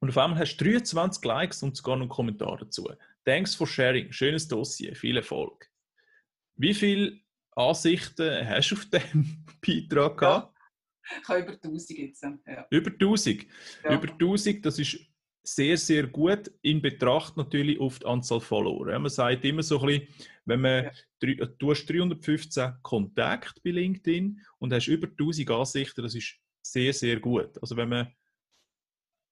Und 0.00 0.08
auf 0.08 0.18
einmal 0.18 0.38
hast 0.38 0.56
du 0.56 0.64
23 0.64 1.22
Likes 1.24 1.62
und 1.62 1.76
sogar 1.76 1.96
noch 1.96 2.02
einen 2.02 2.10
Kommentar 2.10 2.56
dazu. 2.56 2.88
Thanks 3.24 3.54
for 3.54 3.66
sharing. 3.66 4.12
Schönes 4.12 4.48
Dossier. 4.48 4.94
Viel 4.96 5.16
Erfolg. 5.16 5.70
Wie 6.56 6.74
viele 6.74 7.20
Ansichten 7.52 8.48
hast 8.48 8.70
du 8.70 8.74
auf 8.76 8.84
diesem 8.86 9.44
Beitrag 9.66 10.18
gehabt? 10.18 10.58
Ja, 11.10 11.18
ich 11.20 11.28
habe 11.28 11.40
über 11.40 11.52
1000 11.52 11.98
jetzt. 11.98 12.22
Ja. 12.22 12.66
Über 12.70 12.90
1000? 12.90 13.46
Ja. 13.84 13.94
Über 13.94 14.08
1000, 14.12 14.64
das 14.64 14.78
ist 14.78 14.98
sehr, 15.44 15.76
sehr 15.76 16.06
gut 16.06 16.52
in 16.62 16.80
Betracht 16.80 17.36
natürlich 17.36 17.80
auf 17.80 17.98
die 17.98 18.06
Anzahl 18.06 18.40
Follower. 18.40 18.98
man 18.98 19.10
sagt 19.10 19.44
immer 19.44 19.62
so 19.62 19.80
ein 19.80 19.86
bisschen, 19.86 20.08
wenn 20.44 20.60
man, 20.60 20.90
ja. 21.20 21.46
du 21.46 21.70
hast 21.70 21.86
315 21.86 22.74
Kontakte 22.82 23.60
bei 23.64 23.70
LinkedIn 23.70 24.40
und 24.58 24.72
hast 24.72 24.86
über 24.86 25.08
1000 25.08 25.50
Ansichten, 25.50 26.02
das 26.02 26.14
ist 26.14 26.36
sehr, 26.64 26.92
sehr 26.92 27.18
gut. 27.18 27.60
Also 27.60 27.76
wenn 27.76 27.88
man 27.88 28.14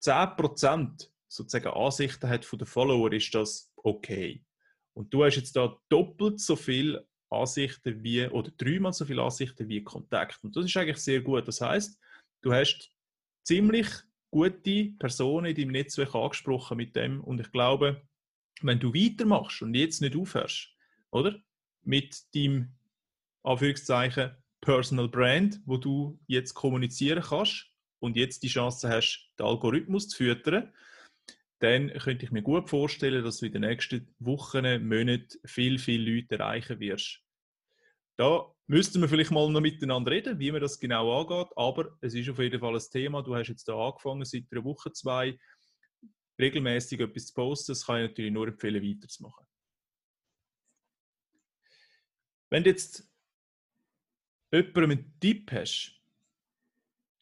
10% 0.03 1.09
sozusagen 1.29 1.69
Ansichten 1.69 2.29
hat 2.29 2.45
von 2.45 2.59
den 2.59 2.67
Followern, 2.67 3.13
ist 3.13 3.33
das 3.35 3.70
okay. 3.83 4.45
Und 4.95 5.13
du 5.13 5.25
hast 5.25 5.37
jetzt 5.37 5.57
da 5.57 5.77
doppelt 5.89 6.41
so 6.41 6.57
viele 6.57 7.07
Ansichten 7.31 8.03
wie, 8.03 8.27
oder 8.27 8.51
dreimal 8.51 8.93
so 8.93 9.05
viele 9.05 9.23
Ansichten 9.23 9.69
wie 9.69 9.85
Kontakt. 9.85 10.43
Und 10.43 10.57
das 10.57 10.65
ist 10.65 10.77
eigentlich 10.77 10.99
sehr 10.99 11.21
gut. 11.21 11.47
Das 11.47 11.61
heißt, 11.61 11.99
du 12.43 12.53
hast 12.53 12.91
ziemlich 13.45 13.89
gute 14.31 14.93
Personen 14.99 15.47
in 15.47 15.55
deinem 15.55 15.73
Netzwerk 15.73 16.15
angesprochen 16.15 16.77
mit 16.77 16.97
dem. 16.97 17.23
Und 17.23 17.41
ich 17.41 17.51
glaube, 17.53 18.03
wenn 18.63 18.81
du 18.81 18.93
weitermachst 18.93 19.63
und 19.63 19.75
jetzt 19.75 20.01
nicht 20.01 20.17
aufhörst, 20.17 20.69
oder? 21.11 21.37
Mit 21.83 22.23
deinem 22.35 22.75
Anführungszeichen 23.43 24.37
Personal 24.61 25.09
Brand, 25.09 25.61
wo 25.65 25.79
du 25.79 26.19
jetzt 26.27 26.53
kommunizieren 26.55 27.23
kannst 27.23 27.67
und 28.01 28.17
jetzt 28.17 28.43
die 28.43 28.49
Chance 28.49 28.89
hast, 28.89 29.33
den 29.39 29.47
Algorithmus 29.47 30.09
zu 30.09 30.19
füttern, 30.19 30.73
dann 31.61 31.91
könnte 31.91 32.25
ich 32.25 32.33
mir 32.33 32.43
gut 32.43 32.69
vorstellen, 32.69 33.23
dass 33.23 33.39
du 33.39 33.47
in 33.47 33.53
den 33.53 33.63
nächsten 33.63 34.15
Wochen, 34.19 34.65
Monaten 34.87 35.39
viel, 35.45 35.79
viele 35.79 36.15
Leute 36.17 36.39
erreichen 36.39 36.81
wirst. 36.81 37.21
Da 38.17 38.51
müssten 38.67 39.01
wir 39.01 39.09
vielleicht 39.09 39.31
mal 39.31 39.51
noch 39.51 39.61
miteinander 39.61 40.11
reden, 40.11 40.39
wie 40.39 40.51
man 40.51 40.61
das 40.63 40.81
genau 40.81 41.21
angeht, 41.21 41.53
aber 41.57 41.97
es 42.01 42.15
ist 42.15 42.31
auf 42.31 42.39
jeden 42.39 42.61
Fall 42.61 42.75
ein 42.75 42.83
Thema. 42.91 43.23
Du 43.23 43.35
hast 43.35 43.49
jetzt 43.49 43.69
da 43.69 43.75
angefangen, 43.75 44.25
seit 44.25 44.45
einer 44.51 44.65
Woche, 44.65 44.93
zwei, 44.93 45.39
regelmäßig 46.39 47.01
etwas 47.01 47.27
zu 47.27 47.35
posten. 47.35 47.73
Das 47.73 47.85
kann 47.85 48.03
ich 48.03 48.09
natürlich 48.09 48.33
nur 48.33 48.49
empfehlen, 48.49 48.83
weiterzumachen. 48.83 49.47
Wenn 52.49 52.65
du 52.65 52.71
jetzt 52.71 53.07
jemandem 54.51 54.91
einen 54.91 55.21
Tipp 55.21 55.53
hast, 55.53 56.01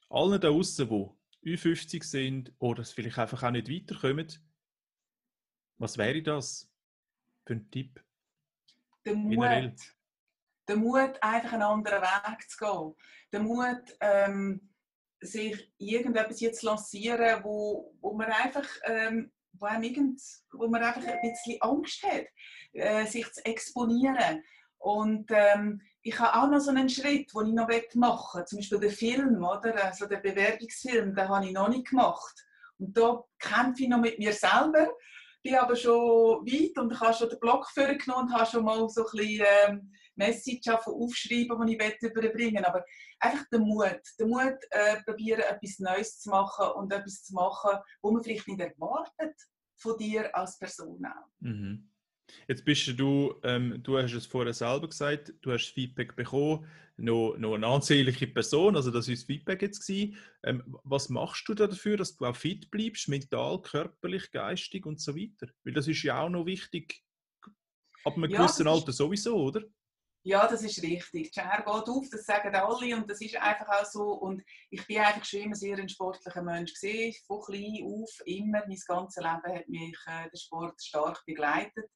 allen 0.08 0.40
da 0.40 0.48
draußen, 0.48 0.88
die 0.88 1.17
Ü50 1.44 2.04
sind 2.04 2.52
oder 2.58 2.82
es 2.82 2.92
vielleicht 2.92 3.18
einfach 3.18 3.42
auch 3.42 3.50
nicht 3.50 3.70
weiterkommen, 3.70 4.28
was 5.78 5.96
wäre 5.96 6.22
das 6.22 6.68
für 7.44 7.54
ein 7.54 7.70
Tipp? 7.70 8.02
Der 9.04 9.14
Mut. 9.14 9.94
Der 10.66 10.76
Mut, 10.76 11.22
einfach 11.22 11.52
einen 11.52 11.62
anderen 11.62 12.02
Weg 12.02 12.50
zu 12.50 12.58
gehen. 12.58 12.94
Der 13.32 13.40
Mut, 13.40 13.96
ähm, 14.00 14.68
sich 15.20 15.72
irgendetwas 15.78 16.40
jetzt 16.40 16.62
lancieren, 16.62 17.42
wo, 17.42 17.94
wo 18.00 18.12
man 18.12 18.30
einfach 18.30 18.68
ähm, 18.84 19.32
wo, 19.52 19.66
irgend, 19.66 20.20
wo 20.52 20.68
man 20.68 20.82
einfach 20.82 21.04
ein 21.04 21.20
bisschen 21.22 21.60
Angst 21.60 22.02
hat, 22.04 22.26
äh, 22.72 23.06
sich 23.06 23.30
zu 23.32 23.44
exponieren. 23.44 24.44
Und 24.78 25.30
ähm, 25.30 25.82
ich 26.08 26.18
habe 26.18 26.38
auch 26.38 26.50
noch 26.50 26.60
so 26.60 26.70
einen 26.70 26.88
Schritt, 26.88 27.34
den 27.34 27.46
ich 27.48 27.52
noch 27.54 27.68
machen 27.94 28.00
möchte. 28.34 28.44
Zum 28.46 28.58
Beispiel 28.58 28.80
den 28.80 28.90
Film, 28.90 29.44
oder? 29.44 29.84
Also 29.84 30.06
den 30.06 30.22
Bewerbungsfilm, 30.22 31.14
den 31.14 31.28
habe 31.28 31.46
ich 31.46 31.52
noch 31.52 31.68
nicht 31.68 31.88
gemacht. 31.88 32.46
Und 32.78 32.96
da 32.96 33.22
kämpfe 33.38 33.82
ich 33.82 33.88
noch 33.88 34.00
mit 34.00 34.18
mir 34.18 34.32
selber. 34.32 34.88
Bin 35.42 35.56
aber 35.56 35.76
schon 35.76 36.46
weit 36.46 36.78
und 36.78 36.98
habe 36.98 37.12
schon 37.12 37.28
den 37.28 37.38
Blog 37.40 37.68
vorgenommen 37.68 38.28
und 38.28 38.34
habe 38.34 38.50
schon 38.50 38.64
mal 38.64 38.88
so 38.88 39.04
ein 39.04 39.10
bisschen 39.12 39.46
ähm, 39.66 39.92
Message 40.14 40.68
aufschreiben, 40.68 41.66
die 41.66 41.76
ich 41.76 42.02
überbringen 42.02 42.56
will. 42.56 42.64
Aber 42.64 42.84
einfach 43.20 43.44
der 43.52 43.60
Mut. 43.60 44.00
Der 44.18 44.26
Mut, 44.26 44.58
äh, 44.70 45.02
probieren, 45.02 45.42
etwas 45.42 45.78
Neues 45.78 46.20
zu 46.20 46.30
machen 46.30 46.70
und 46.74 46.90
etwas 46.90 47.22
zu 47.22 47.34
machen, 47.34 47.78
wo 48.00 48.12
man 48.12 48.22
vielleicht 48.22 48.48
nicht 48.48 48.60
erwartet 48.60 49.36
von 49.76 49.96
dir 49.98 50.34
als 50.34 50.58
Person 50.58 51.04
auch. 51.04 51.28
Mhm. 51.40 51.90
Jetzt 52.46 52.64
bist 52.64 52.98
du, 52.98 53.34
ähm, 53.42 53.82
du 53.82 53.98
hast 53.98 54.12
es 54.12 54.26
vorher 54.26 54.54
selber 54.54 54.88
gesagt, 54.88 55.32
du 55.42 55.52
hast 55.52 55.70
Feedback 55.70 56.16
bekommen, 56.16 56.66
noch, 56.96 57.36
noch 57.38 57.54
eine 57.54 57.66
ansehnliche 57.66 58.26
Person, 58.26 58.74
also 58.74 58.90
das 58.90 59.08
ist 59.08 59.22
das 59.22 59.26
Feedback 59.26 59.62
jetzt 59.62 59.86
gewesen. 59.86 60.16
Ähm, 60.42 60.76
was 60.84 61.08
machst 61.08 61.48
du 61.48 61.54
da 61.54 61.66
dafür, 61.66 61.96
dass 61.96 62.16
du 62.16 62.26
auch 62.26 62.36
fit 62.36 62.70
bleibst, 62.70 63.08
mental, 63.08 63.62
körperlich, 63.62 64.30
geistig 64.32 64.84
und 64.84 65.00
so 65.00 65.16
weiter? 65.16 65.46
Weil 65.64 65.74
das 65.74 65.86
ist 65.86 66.02
ja 66.02 66.20
auch 66.20 66.28
noch 66.28 66.46
wichtig, 66.46 67.02
ab 68.04 68.16
einem 68.16 68.30
ja, 68.30 68.38
gewissen 68.38 68.66
Alter 68.66 68.92
sowieso, 68.92 69.36
oder? 69.36 69.62
Ja, 70.24 70.46
das 70.46 70.62
ist 70.62 70.82
richtig. 70.82 71.30
Die 71.30 71.40
Schere 71.40 71.62
geht 71.64 71.88
auf, 71.88 72.06
das 72.10 72.24
sagen 72.24 72.54
alle 72.54 72.96
und 72.96 73.08
das 73.08 73.20
ist 73.20 73.36
einfach 73.36 73.68
auch 73.68 73.84
so. 73.86 74.12
Und 74.12 74.42
ich 74.68 74.84
bin 74.86 74.98
einfach 74.98 75.24
schon 75.24 75.40
immer 75.40 75.54
sehr 75.54 75.78
ein 75.78 75.88
sportlicher 75.88 76.42
Mensch 76.42 76.72
gesehen, 76.74 77.14
von 77.26 77.40
klein 77.40 77.84
auf, 77.84 78.10
immer, 78.26 78.62
mein 78.66 78.78
ganzes 78.86 79.22
Leben 79.22 79.56
hat 79.56 79.68
mich 79.68 79.96
äh, 80.06 80.28
der 80.30 80.36
Sport 80.36 80.82
stark 80.82 81.24
begleitet. 81.24 81.88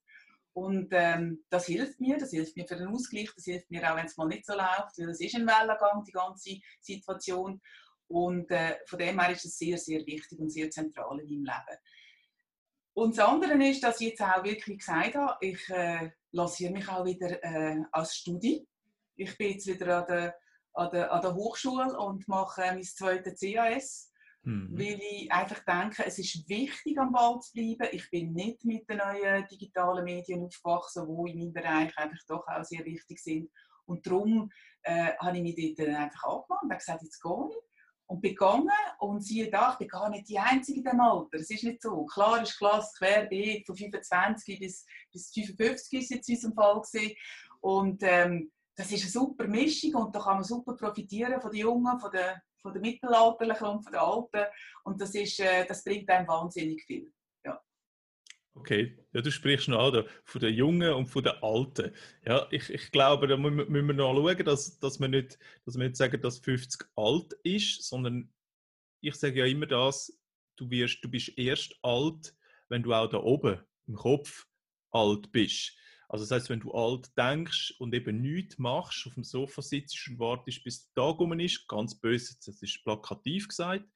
Und 0.54 0.88
ähm, 0.92 1.44
das 1.48 1.66
hilft 1.66 2.00
mir, 2.00 2.18
das 2.18 2.30
hilft 2.30 2.56
mir 2.56 2.66
für 2.66 2.76
den 2.76 2.88
Ausgleich, 2.88 3.30
das 3.34 3.44
hilft 3.44 3.70
mir 3.70 3.90
auch, 3.90 3.96
wenn 3.96 4.06
es 4.06 4.16
mal 4.16 4.28
nicht 4.28 4.44
so 4.44 4.52
läuft, 4.52 4.98
weil 4.98 5.08
es 5.08 5.20
ist 5.20 5.34
ein 5.34 5.46
Wellengang, 5.46 6.04
die 6.04 6.12
ganze 6.12 6.60
Situation. 6.80 7.60
Und 8.08 8.50
äh, 8.50 8.76
von 8.86 8.98
dem 8.98 9.18
her 9.18 9.32
ist 9.32 9.46
es 9.46 9.56
sehr, 9.56 9.78
sehr 9.78 10.04
wichtig 10.04 10.38
und 10.38 10.50
sehr 10.50 10.70
zentral 10.70 11.18
in 11.20 11.26
meinem 11.26 11.44
Leben. 11.44 11.78
Und 12.94 13.16
das 13.16 13.26
andere 13.26 13.54
ist, 13.66 13.82
dass 13.82 14.00
ich 14.02 14.08
jetzt 14.08 14.20
auch 14.20 14.44
wirklich 14.44 14.78
gesagt 14.78 15.14
habe, 15.14 15.36
ich 15.40 15.66
äh, 15.70 16.10
lanciere 16.32 16.72
mich 16.72 16.86
auch 16.88 17.06
wieder 17.06 17.42
äh, 17.42 17.82
als 17.90 18.16
Studie. 18.16 18.66
Ich 19.16 19.36
bin 19.38 19.52
jetzt 19.52 19.66
wieder 19.66 20.00
an 20.00 20.06
der, 20.06 20.36
an 20.74 20.90
der, 20.90 21.12
an 21.12 21.22
der 21.22 21.34
Hochschule 21.34 21.98
und 21.98 22.28
mache 22.28 22.60
mein 22.60 22.82
zweites 22.82 23.40
CAS 23.40 24.11
Mhm. 24.44 24.70
Weil 24.72 25.00
ich 25.00 25.30
einfach 25.30 25.60
denke, 25.64 26.04
es 26.04 26.18
ist 26.18 26.48
wichtig, 26.48 26.98
am 26.98 27.12
Ball 27.12 27.38
zu 27.40 27.52
bleiben. 27.52 27.88
Ich 27.92 28.10
bin 28.10 28.32
nicht 28.32 28.64
mit 28.64 28.88
den 28.88 28.98
neuen 28.98 29.46
digitalen 29.46 30.04
Medien 30.04 30.42
aufgewachsen, 30.42 31.06
die 31.06 31.30
in 31.30 31.38
meinem 31.38 31.52
Bereich 31.52 31.96
einfach 31.96 32.18
doch 32.26 32.46
auch 32.48 32.64
sehr 32.64 32.84
wichtig 32.84 33.20
sind. 33.20 33.50
Und 33.84 34.06
darum 34.06 34.50
äh, 34.82 35.12
habe 35.18 35.36
ich 35.36 35.42
mich 35.42 35.76
dort 35.76 35.88
einfach 35.88 36.24
angemacht 36.24 36.62
und 36.62 36.72
gesagt, 36.72 37.02
jetzt 37.02 37.22
gehe 37.22 37.48
ich. 37.50 37.56
Und 38.06 38.20
bin 38.20 38.34
gegangen 38.34 38.68
und 38.98 39.24
siehe 39.24 39.48
da, 39.50 39.72
ich 39.72 39.78
bin 39.78 39.88
gar 39.88 40.10
nicht 40.10 40.28
die 40.28 40.38
Einzige 40.38 40.80
in 40.80 40.84
diesem 40.84 41.00
Alter. 41.00 41.38
Es 41.38 41.48
ist 41.48 41.64
nicht 41.64 41.80
so. 41.80 42.04
Klar 42.04 42.42
ist 42.42 42.58
Klasse 42.58 42.92
querbeet, 42.98 43.64
von 43.64 43.76
25 43.76 44.58
bis, 44.58 44.84
bis 45.10 45.32
55 45.32 46.00
ist 46.00 46.10
jetzt 46.10 46.28
in 46.28 46.34
unserem 46.34 46.54
Fall 46.54 46.82
gewesen. 46.82 47.16
Und 47.60 48.02
ähm, 48.02 48.52
das 48.74 48.90
ist 48.90 49.02
eine 49.02 49.10
super 49.10 49.46
Mischung 49.46 49.94
und 49.94 50.14
da 50.14 50.20
kann 50.20 50.34
man 50.34 50.44
super 50.44 50.74
profitieren 50.74 51.40
von 51.40 51.52
den 51.52 51.60
Jungen, 51.60 51.98
von 52.00 52.10
den 52.10 52.34
von 52.62 52.72
der 52.72 52.80
Mittelalterlichen 52.80 53.66
und 53.66 53.82
von 53.82 53.92
der 53.92 54.02
Alten. 54.02 54.44
Und 54.84 55.00
das, 55.00 55.14
ist, 55.14 55.40
äh, 55.40 55.66
das 55.66 55.84
bringt 55.84 56.08
einem 56.08 56.26
wahnsinnig 56.28 56.82
viel. 56.84 57.12
Ja. 57.44 57.60
Okay, 58.54 58.98
ja, 59.12 59.20
du 59.20 59.30
sprichst 59.30 59.68
noch 59.68 59.88
oder, 59.88 60.06
von 60.24 60.40
den 60.40 60.54
Jungen 60.54 60.92
und 60.92 61.06
von 61.06 61.24
den 61.24 61.34
Alten. 61.42 61.94
Ja, 62.24 62.46
ich, 62.50 62.70
ich 62.70 62.90
glaube, 62.90 63.26
da 63.26 63.36
müssen 63.36 63.68
wir 63.68 63.94
noch 63.94 64.14
schauen, 64.14 64.44
dass, 64.44 64.78
dass, 64.78 65.00
wir 65.00 65.08
nicht, 65.08 65.38
dass 65.66 65.76
wir 65.76 65.84
nicht 65.84 65.96
sagen, 65.96 66.20
dass 66.20 66.38
50 66.38 66.88
alt 66.96 67.32
ist, 67.42 67.82
sondern 67.82 68.32
ich 69.00 69.14
sage 69.16 69.40
ja 69.40 69.46
immer 69.46 69.66
das, 69.66 70.16
du, 70.56 70.70
wirst, 70.70 71.02
du 71.02 71.10
bist 71.10 71.36
erst 71.36 71.76
alt, 71.82 72.34
wenn 72.68 72.82
du 72.82 72.94
auch 72.94 73.08
da 73.08 73.18
oben 73.18 73.60
im 73.88 73.94
Kopf 73.94 74.46
alt 74.92 75.32
bist. 75.32 75.76
Also 76.12 76.26
das 76.26 76.30
heißt, 76.30 76.50
wenn 76.50 76.60
du 76.60 76.72
alt 76.72 77.10
denkst 77.16 77.74
und 77.78 77.94
eben 77.94 78.20
nichts 78.20 78.58
machst, 78.58 79.06
auf 79.06 79.14
dem 79.14 79.24
Sofa 79.24 79.62
sitzt 79.62 80.08
und 80.10 80.18
wartest, 80.18 80.62
bis 80.62 80.92
der 80.92 81.04
Tag 81.04 81.18
um 81.20 81.40
ist, 81.40 81.66
ganz 81.66 81.98
böse, 81.98 82.36
das 82.44 82.60
ist 82.60 82.84
plakativ 82.84 83.48
gesagt, 83.48 83.86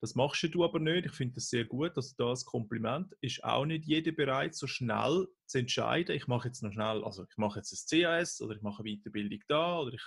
das 0.00 0.16
machst 0.16 0.42
du 0.52 0.64
aber 0.64 0.80
nicht. 0.80 1.06
Ich 1.06 1.12
finde 1.12 1.34
das 1.36 1.48
sehr 1.48 1.64
gut. 1.64 1.92
Also 1.94 2.16
das 2.18 2.44
Kompliment 2.44 3.14
ist 3.20 3.44
auch 3.44 3.64
nicht 3.64 3.84
jeder 3.84 4.10
bereit, 4.10 4.56
so 4.56 4.66
schnell 4.66 5.28
zu 5.46 5.58
entscheiden. 5.58 6.16
Ich 6.16 6.26
mache 6.26 6.48
jetzt 6.48 6.64
noch 6.64 6.72
schnell, 6.72 7.04
also 7.04 7.22
ich 7.30 7.36
mache 7.36 7.60
jetzt 7.60 7.72
ein 7.72 8.02
CAS 8.02 8.40
oder 8.40 8.56
ich 8.56 8.62
mache 8.62 8.82
eine 8.82 8.96
Weiterbildung 8.96 9.38
da 9.46 9.78
oder 9.78 9.94
ich 9.94 10.04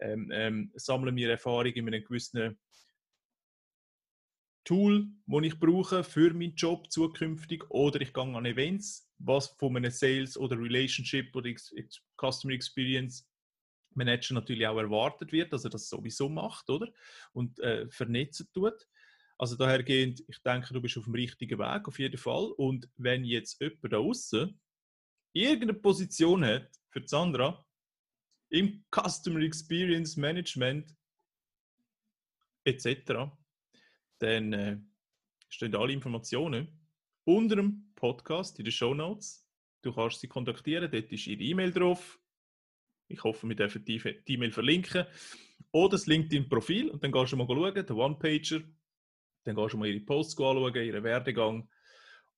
ähm, 0.00 0.32
ähm, 0.32 0.72
sammle 0.74 1.12
mir 1.12 1.30
Erfahrung 1.30 1.72
in 1.72 1.86
einem 1.86 2.02
gewissen 2.02 2.58
Tool, 4.64 5.06
das 5.26 5.42
ich 5.42 5.60
brauche 5.60 6.02
für 6.02 6.32
meinen 6.32 6.54
Job 6.54 6.90
zukünftig 6.90 7.70
oder 7.70 8.00
ich 8.00 8.12
gehe 8.12 8.22
an 8.22 8.46
Events, 8.46 9.10
was 9.18 9.48
von 9.48 9.76
einem 9.76 9.90
Sales 9.90 10.36
oder 10.36 10.58
Relationship 10.58 11.34
oder 11.36 11.50
Customer 12.18 12.54
Experience 12.54 13.28
Manager 13.94 14.34
natürlich 14.34 14.66
auch 14.66 14.78
erwartet 14.78 15.32
wird, 15.32 15.52
dass 15.52 15.64
er 15.64 15.70
das 15.70 15.88
sowieso 15.88 16.28
macht, 16.28 16.68
oder? 16.68 16.88
Und 17.32 17.58
äh, 17.60 17.88
vernetzen 17.90 18.48
tut. 18.52 18.88
Also 19.36 19.56
dahergehend, 19.56 20.22
ich 20.28 20.40
denke, 20.42 20.72
du 20.72 20.80
bist 20.80 20.96
auf 20.96 21.04
dem 21.04 21.14
richtigen 21.14 21.58
Weg, 21.58 21.88
auf 21.88 21.98
jeden 21.98 22.18
Fall. 22.18 22.52
Und 22.52 22.88
wenn 22.96 23.24
jetzt 23.24 23.60
jemand 23.60 23.92
da 23.92 23.98
außen 23.98 24.58
irgendeine 25.32 25.74
Position 25.74 26.44
hat 26.44 26.70
für 26.90 27.06
Sandra 27.06 27.64
im 28.50 28.84
Customer 28.90 29.40
Experience 29.40 30.16
Management 30.16 30.94
etc., 32.64 33.30
dann 34.24 34.52
äh, 34.52 34.78
stehen 35.48 35.74
alle 35.74 35.92
Informationen 35.92 36.68
unter 37.24 37.56
dem 37.56 37.92
Podcast 37.94 38.58
in 38.58 38.64
den 38.64 38.72
Show 38.72 38.94
Notes. 38.94 39.46
Du 39.82 39.92
kannst 39.92 40.20
sie 40.20 40.28
kontaktieren, 40.28 40.90
dort 40.90 41.12
ist 41.12 41.26
ihre 41.26 41.42
E-Mail 41.42 41.72
drauf. 41.72 42.18
Ich 43.08 43.22
hoffe, 43.22 43.46
wir 43.46 43.54
dürfen 43.54 43.84
die 43.84 44.00
E-Mail 44.26 44.50
verlinken. 44.50 45.06
Oder 45.72 45.90
das 45.90 46.06
LinkedIn-Profil 46.06 46.90
und 46.90 47.02
dann 47.04 47.12
kannst 47.12 47.32
du 47.32 47.36
mal 47.36 47.46
schauen, 47.46 47.74
der 47.74 47.96
One-Pager. 47.96 48.60
Dann 49.44 49.56
kannst 49.56 49.74
du 49.74 49.78
mal 49.78 49.88
ihre 49.88 50.00
Posts 50.00 50.40
anschauen, 50.40 50.74
ihren 50.74 51.04
Werdegang 51.04 51.68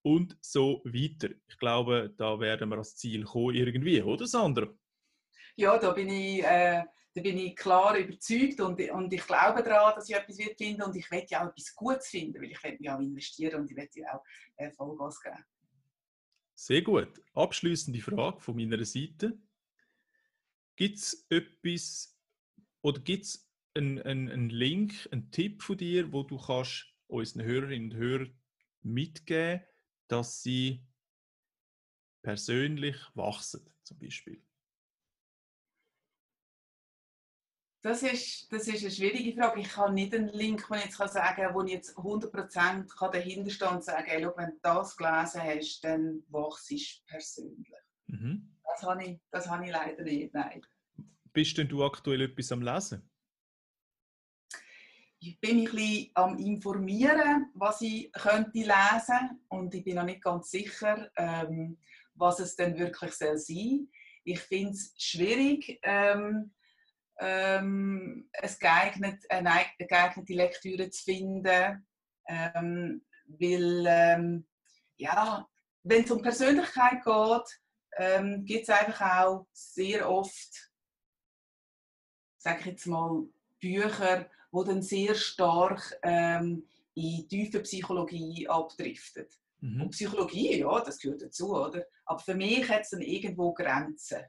und 0.02 0.36
so 0.40 0.82
weiter. 0.84 1.34
Ich 1.48 1.58
glaube, 1.58 2.12
da 2.16 2.38
werden 2.40 2.68
wir 2.68 2.76
ans 2.76 2.96
Ziel 2.96 3.24
kommen 3.24 3.54
irgendwie, 3.54 4.02
oder 4.02 4.26
Sandra? 4.26 4.68
Ja, 5.56 5.78
da 5.78 5.92
bin 5.92 6.08
ich, 6.08 6.44
äh, 6.44 6.84
da 7.14 7.22
bin 7.22 7.38
ich 7.38 7.56
klar 7.56 7.96
überzeugt 7.96 8.60
und, 8.60 8.78
und 8.90 9.12
ich 9.12 9.26
glaube 9.26 9.62
daran, 9.62 9.94
dass 9.94 10.08
ich 10.08 10.14
etwas 10.14 10.38
wird 10.38 10.58
finden 10.58 10.82
und 10.82 10.94
ich 10.96 11.10
werde 11.10 11.26
ja 11.30 11.44
auch 11.44 11.50
etwas 11.50 11.74
Gutes 11.74 12.08
finden, 12.08 12.42
weil 12.42 12.50
ich 12.50 12.62
werde 12.62 12.76
mich 12.78 12.90
auch 12.90 13.00
investieren 13.00 13.60
und 13.60 13.70
ich 13.70 13.76
werde 13.76 14.00
ja 14.00 14.14
auch 14.14 14.24
äh, 14.56 14.70
Vollgas 14.70 15.20
geben. 15.22 15.44
Sehr 16.54 16.82
gut. 16.82 17.22
Abschließende 17.34 18.00
Frage 18.00 18.40
von 18.40 18.56
meiner 18.56 18.84
Seite. 18.84 19.38
Gibt 20.76 20.98
es 20.98 21.26
etwas 21.30 22.18
oder 22.82 23.00
gibt 23.00 23.24
es 23.24 23.50
einen, 23.74 24.00
einen, 24.02 24.30
einen 24.30 24.50
Link, 24.50 25.08
einen 25.10 25.30
Tipp 25.30 25.62
von 25.62 25.76
dir, 25.76 26.12
wo 26.12 26.22
du 26.22 26.38
kannst 26.38 26.86
unseren 27.08 27.44
Hörerinnen 27.44 27.92
und 27.92 27.98
Hörern 27.98 28.38
mitgeben, 28.82 29.64
dass 30.08 30.42
sie 30.42 30.86
persönlich 32.22 32.96
wachsen, 33.14 33.70
zum 33.82 33.98
Beispiel? 33.98 34.42
Das 37.86 38.02
ist, 38.02 38.52
das 38.52 38.66
ist 38.66 38.82
eine 38.82 38.90
schwierige 38.90 39.40
Frage. 39.40 39.60
Ich 39.60 39.76
habe 39.76 39.94
nicht 39.94 40.12
einen 40.12 40.30
Link, 40.30 40.66
den 40.66 40.78
ich 40.78 40.84
jetzt 40.86 40.96
sagen 40.96 41.36
kann, 41.36 41.54
wo 41.54 41.62
ich 41.62 41.70
jetzt 41.70 41.96
100% 41.96 43.12
dahinter 43.12 43.48
stehen 43.48 43.68
und 43.68 43.84
sagen 43.84 44.04
kann, 44.04 44.32
wenn 44.36 44.50
du 44.50 44.58
das 44.60 44.96
gelesen 44.96 45.40
hast, 45.40 45.84
dann 45.84 46.24
wachst 46.28 46.68
du 46.68 46.76
persönlich. 47.06 47.72
Mhm. 48.08 48.56
Das 48.64 48.82
habe 48.82 49.04
ich, 49.04 49.20
das 49.30 49.48
habe 49.48 49.66
ich 49.66 49.70
leider 49.70 50.02
nicht, 50.02 50.34
nein. 50.34 50.66
Bist 51.32 51.56
denn 51.58 51.68
du 51.68 51.84
aktuell 51.84 52.22
etwas 52.22 52.50
am 52.50 52.60
Lesen? 52.60 53.08
Ich 55.20 55.38
bin 55.38 55.60
ein 55.60 55.64
bisschen 55.66 56.10
am 56.14 56.38
informieren, 56.38 57.52
was 57.54 57.82
ich 57.82 58.10
könnte 58.10 58.50
lesen 58.58 59.44
und 59.46 59.72
ich 59.72 59.84
bin 59.84 59.94
noch 59.94 60.02
nicht 60.02 60.24
ganz 60.24 60.50
sicher, 60.50 61.08
ähm, 61.16 61.78
was 62.14 62.40
es 62.40 62.56
denn 62.56 62.76
wirklich 62.76 63.12
soll 63.12 63.38
sein. 63.38 63.88
Ich 64.24 64.40
finde 64.40 64.72
es 64.72 64.92
schwierig, 64.98 65.78
ähm, 65.84 66.50
ähm, 67.18 68.28
es 68.32 68.58
geeignet, 68.58 69.22
eine 69.30 69.64
geeignete 69.78 70.34
Lektüre 70.34 70.90
zu 70.90 71.04
finden, 71.04 71.86
ähm, 72.28 73.04
weil 73.26 73.84
ähm, 73.86 74.46
ja, 74.96 75.48
wenn 75.82 76.04
es 76.04 76.10
um 76.10 76.22
Persönlichkeit 76.22 77.04
geht, 77.04 77.60
ähm, 77.96 78.44
gibt 78.44 78.64
es 78.64 78.68
einfach 78.68 79.24
auch 79.24 79.46
sehr 79.52 80.08
oft, 80.10 80.70
sage 82.38 82.60
ich 82.60 82.66
jetzt 82.66 82.86
mal, 82.86 83.26
Bücher, 83.60 84.28
wo 84.50 84.62
dann 84.64 84.82
sehr 84.82 85.14
stark 85.14 85.98
ähm, 86.02 86.68
in 86.94 87.28
tiefe 87.28 87.60
Psychologie 87.60 88.48
abdriftet. 88.48 89.32
Mhm. 89.60 89.82
Und 89.82 89.90
Psychologie, 89.90 90.58
ja, 90.58 90.80
das 90.80 90.98
gehört 90.98 91.22
dazu, 91.22 91.54
oder? 91.54 91.84
Aber 92.04 92.18
für 92.18 92.34
mich 92.34 92.68
hat 92.68 92.82
es 92.82 92.90
dann 92.90 93.02
irgendwo 93.02 93.52
Grenzen. 93.52 94.22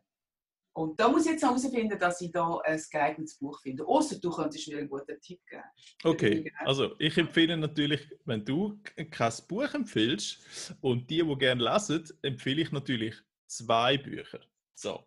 Und 0.78 1.00
da 1.00 1.10
muss 1.10 1.26
ich 1.26 1.32
jetzt 1.32 1.44
herausfinden, 1.44 1.98
dass 1.98 2.22
ich 2.22 2.32
da 2.32 2.60
ein 2.64 2.80
geeignetes 2.92 3.40
Buch 3.40 3.60
finde. 3.62 3.84
Außer 3.84 4.20
du 4.20 4.30
könntest 4.30 4.68
mir 4.68 4.78
einen 4.78 4.88
guten 4.88 5.20
Tipp 5.20 5.40
geben. 5.50 5.64
Okay, 6.04 6.54
also 6.66 6.94
ich 7.00 7.18
empfehle 7.18 7.58
natürlich, 7.58 8.08
wenn 8.26 8.46
du 8.46 8.80
kein 9.10 9.34
Buch 9.48 9.74
empfiehlst 9.74 10.76
und 10.82 11.10
die, 11.10 11.24
die 11.24 11.36
gerne 11.40 11.64
lesen, 11.64 12.08
empfehle 12.22 12.62
ich 12.62 12.72
natürlich 12.72 13.16
zwei 13.48 13.98
Bücher. 13.98 14.40
So. 14.76 15.04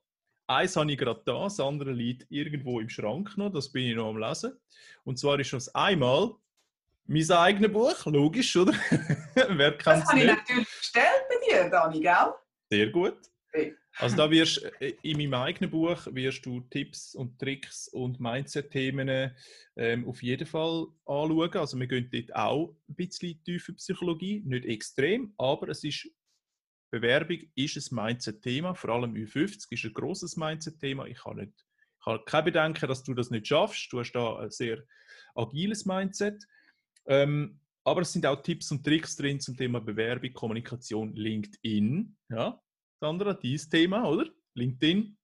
Eins 0.49 0.75
habe 0.75 0.91
ich 0.91 0.99
gerade 0.99 1.23
da, 1.25 1.45
das 1.45 1.61
andere 1.61 1.93
liegt 1.93 2.27
irgendwo 2.31 2.81
im 2.81 2.89
Schrank 2.89 3.39
noch, 3.39 3.53
das 3.53 3.71
bin 3.71 3.87
ich 3.87 3.95
noch 3.95 4.09
am 4.09 4.19
Lesen. 4.19 4.59
Und 5.05 5.21
zwar 5.21 5.39
ist 5.39 5.53
das 5.53 5.73
einmal 5.73 6.35
mein 7.07 7.31
eigenes 7.31 7.73
Buch, 7.73 8.07
logisch, 8.07 8.57
oder? 8.57 8.73
Wer 9.35 9.71
Das 9.71 10.05
habe 10.05 10.19
ich 10.19 10.27
natürlich 10.27 10.69
bestellt 10.79 11.23
bei 11.29 11.47
dir, 11.47 11.71
Dani, 11.71 12.01
gell? 12.01 12.35
Sehr 12.73 12.89
gut. 12.89 13.19
Okay. 13.55 13.77
Also 13.99 14.17
da 14.17 14.31
wirst 14.31 14.63
äh, 14.81 14.95
in 15.03 15.19
meinem 15.19 15.35
eigenen 15.35 15.71
Buch 15.71 16.07
wirst 16.13 16.47
du 16.47 16.61
Tipps 16.71 17.15
und 17.15 17.39
Tricks 17.39 17.89
und 17.89 18.21
Mindset-Themen 18.21 19.33
ähm, 19.77 20.09
auf 20.09 20.23
jeden 20.23 20.47
Fall 20.47 20.87
anschauen. 21.05 21.57
Also 21.57 21.79
wir 21.79 21.87
gehen 21.87 22.09
dort 22.11 22.35
auch 22.35 22.77
ein 22.89 22.95
bisschen 22.95 23.43
tiefer 23.45 23.73
Psychologie, 23.75 24.43
nicht 24.45 24.65
extrem, 24.65 25.35
aber 25.37 25.69
es 25.69 25.85
ist 25.85 26.09
Bewerbung 26.91 27.39
ist 27.55 27.93
ein 27.93 27.95
Mindset-Thema, 27.95 28.75
vor 28.75 28.91
allem 28.91 29.15
Ü50 29.15 29.67
ist 29.71 29.85
ein 29.85 29.93
großes 29.93 30.37
Mindset-Thema. 30.37 31.07
Ich 31.07 31.25
habe, 31.25 31.43
nicht, 31.43 31.53
ich 31.55 32.07
habe 32.07 32.25
kein 32.25 32.45
Bedenken, 32.45 32.89
dass 32.89 33.05
du 33.05 33.15
das 33.15 33.31
nicht 33.31 33.47
schaffst. 33.47 33.93
Du 33.93 34.01
hast 34.01 34.13
da 34.13 34.41
ein 34.41 34.51
sehr 34.51 34.83
agiles 35.37 35.87
Mindset. 35.87 36.45
Ähm, 37.07 37.61
aber 37.85 38.03
es 38.03 38.13
sind 38.13 38.27
auch 38.27 38.43
Tipps 38.43 38.73
und 38.73 38.85
Tricks 38.85 39.17
drin 39.17 39.41
zum 39.41 39.57
Thema 39.57 39.81
Bewerbung, 39.81 40.33
Kommunikation, 40.33 41.15
LinkedIn. 41.15 42.17
Ja, 42.29 42.61
Sandra, 43.01 43.33
dieses 43.35 43.69
Thema, 43.69 44.05
oder? 44.05 44.31
LinkedIn. 44.55 45.17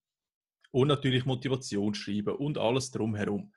Und 0.71 0.87
natürlich 0.87 1.25
Motivation 1.25 1.93
schreiben 1.93 2.35
und 2.35 2.57
alles 2.57 2.91
drumherum. 2.91 3.53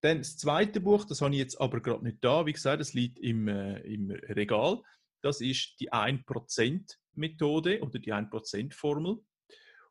Dann 0.00 0.18
das 0.18 0.36
zweite 0.36 0.80
Buch, 0.80 1.04
das 1.04 1.22
habe 1.22 1.32
ich 1.32 1.38
jetzt 1.38 1.60
aber 1.60 1.80
gerade 1.80 2.04
nicht 2.04 2.18
da. 2.22 2.44
Wie 2.44 2.52
gesagt, 2.52 2.82
es 2.82 2.92
liegt 2.92 3.18
im, 3.18 3.48
äh, 3.48 3.78
im 3.80 4.10
Regal. 4.10 4.82
Das 5.22 5.40
ist 5.40 5.80
die 5.80 5.90
1%-Methode 5.90 7.80
oder 7.80 7.98
die 7.98 8.12
1%-Formel. 8.12 9.24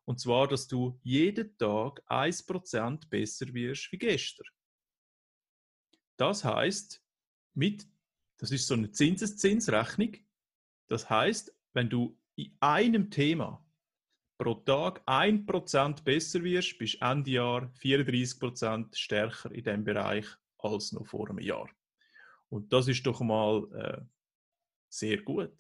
Und 0.06 0.20
zwar, 0.20 0.48
dass 0.48 0.68
du 0.68 1.00
jeden 1.02 1.58
Tag 1.58 2.04
1% 2.08 3.10
besser 3.10 3.52
wirst 3.54 3.92
wie 3.92 3.98
gestern. 3.98 4.46
Das 6.18 6.44
heißt, 6.44 7.02
mit, 7.56 7.88
das 8.38 8.52
ist 8.52 8.68
so 8.68 8.76
eine 8.76 8.92
Zinseszinsrechnung. 8.92 10.18
Das 10.90 11.10
heißt, 11.10 11.56
wenn 11.74 11.90
du 11.90 12.16
in 12.36 12.56
einem 12.60 13.10
Thema 13.10 13.64
pro 14.38 14.56
Tag 14.56 15.02
1% 15.08 16.04
besser 16.04 16.44
wirst, 16.44 16.78
bist 16.78 17.02
Ende 17.02 17.32
Jahr 17.32 17.72
34% 17.82 18.96
stärker 18.96 19.52
in 19.52 19.64
diesem 19.64 19.84
Bereich 19.84 20.26
als 20.58 20.92
noch 20.92 21.06
vor 21.06 21.30
einem 21.30 21.40
Jahr. 21.40 21.70
Und 22.50 22.72
das 22.74 22.88
ist 22.88 23.06
doch 23.06 23.22
mal 23.22 23.68
äh, 23.74 24.02
sehr 24.90 25.22
gut. 25.22 25.54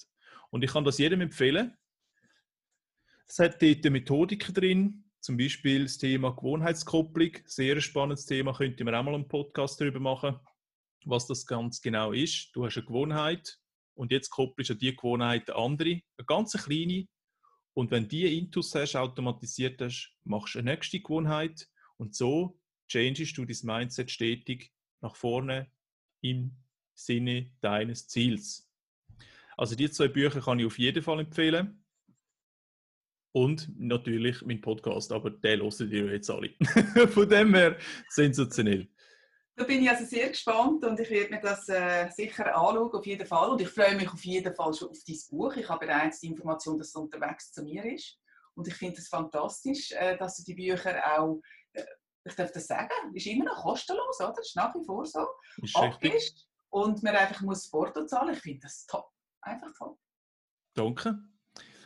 Und 0.51 0.63
ich 0.63 0.71
kann 0.71 0.83
das 0.83 0.97
jedem 0.97 1.21
empfehlen. 1.21 1.75
Es 3.27 3.39
hat 3.39 3.61
dort 3.61 3.83
Methodiken 3.85 4.53
drin, 4.53 5.03
zum 5.19 5.37
Beispiel 5.37 5.83
das 5.83 5.97
Thema 5.97 6.35
Gewohnheitskopplung. 6.35 7.31
Sehr 7.45 7.79
spannendes 7.81 8.25
Thema, 8.25 8.53
könnte 8.53 8.83
man 8.83 8.95
auch 8.95 9.03
mal 9.03 9.15
einen 9.15 9.27
Podcast 9.27 9.79
darüber 9.79 9.99
machen, 9.99 10.39
was 11.05 11.25
das 11.25 11.45
ganz 11.45 11.81
genau 11.81 12.11
ist. 12.11 12.53
Du 12.53 12.65
hast 12.65 12.77
eine 12.77 12.85
Gewohnheit, 12.85 13.59
und 13.95 14.11
jetzt 14.11 14.29
koppelst 14.29 14.71
du 14.71 14.75
die 14.75 14.95
Gewohnheit 14.95 15.49
eine 15.49 15.59
andere, 15.59 16.01
eine 16.17 16.25
ganz 16.25 16.53
kleine. 16.53 17.07
Und 17.73 17.91
wenn 17.91 18.07
die 18.07 18.37
Intus 18.37 18.73
hast, 18.75 18.95
automatisiert 18.95 19.81
hast, 19.81 20.15
machst 20.23 20.55
du 20.55 20.59
eine 20.59 20.71
nächste 20.71 20.99
Gewohnheit 20.99 21.67
und 21.97 22.15
so 22.15 22.59
changest 22.87 23.37
du 23.37 23.45
dein 23.45 23.57
Mindset 23.63 24.11
stetig 24.11 24.71
nach 25.01 25.15
vorne 25.15 25.71
im 26.21 26.55
Sinne 26.93 27.51
deines 27.61 28.07
Ziels. 28.07 28.69
Also 29.57 29.75
die 29.75 29.89
zwei 29.89 30.07
Bücher 30.07 30.41
kann 30.41 30.59
ich 30.59 30.65
auf 30.65 30.79
jeden 30.79 31.03
Fall 31.03 31.19
empfehlen. 31.19 31.83
Und 33.35 33.67
natürlich 33.79 34.43
mein 34.43 34.61
Podcast, 34.61 35.11
aber 35.11 35.31
den 35.31 35.61
hören 35.61 35.91
ihr 35.91 36.11
jetzt 36.11 36.29
alle. 36.29 36.53
Von 37.07 37.27
dem 37.27 37.55
her 37.55 37.77
sensationell. 38.09 38.87
Da 39.55 39.65
bin 39.65 39.83
ich 39.83 39.89
also 39.89 40.05
sehr 40.05 40.29
gespannt 40.29 40.83
und 40.83 40.99
ich 40.99 41.09
werde 41.11 41.29
mir 41.29 41.39
das 41.39 41.69
äh, 41.69 42.09
sicher 42.09 42.55
anschauen, 42.55 42.91
auf 42.91 43.05
jeden 43.05 43.27
Fall. 43.27 43.49
Und 43.51 43.61
ich 43.61 43.69
freue 43.69 43.95
mich 43.95 44.11
auf 44.11 44.25
jeden 44.25 44.55
Fall 44.55 44.73
schon 44.73 44.89
auf 44.89 44.97
dein 45.07 45.17
Buch. 45.29 45.55
Ich 45.55 45.69
habe 45.69 45.85
bereits 45.85 46.21
die 46.21 46.27
Information, 46.27 46.77
dass 46.77 46.87
es 46.87 46.95
unterwegs 46.95 47.51
zu 47.51 47.61
mir 47.61 47.85
ist. 47.85 48.17
Und 48.55 48.67
ich 48.67 48.73
finde 48.73 48.97
es 48.97 49.07
fantastisch, 49.07 49.91
äh, 49.91 50.17
dass 50.17 50.37
du 50.37 50.43
die 50.43 50.55
Bücher 50.55 51.19
auch, 51.19 51.39
äh, 51.73 51.83
ich 52.25 52.33
darf 52.33 52.51
das 52.51 52.65
sagen, 52.65 52.89
ist 53.13 53.27
immer 53.27 53.45
noch 53.45 53.61
kostenlos, 53.61 54.19
oder? 54.19 54.39
Ist 54.39 54.55
nach 54.55 54.73
wie 54.73 54.85
vor 54.85 55.05
so. 55.05 55.27
Ist 55.61 55.77
richtig. 55.77 56.47
Und 56.69 57.03
man 57.03 57.15
einfach 57.15 57.41
muss 57.41 57.61
das 57.61 57.69
Porto 57.69 58.05
zahlen. 58.05 58.33
Ich 58.33 58.39
finde 58.39 58.61
das 58.61 58.87
top. 58.87 59.07
Einfach 59.41 59.71
toll. 59.77 59.95
Danke. 60.73 61.19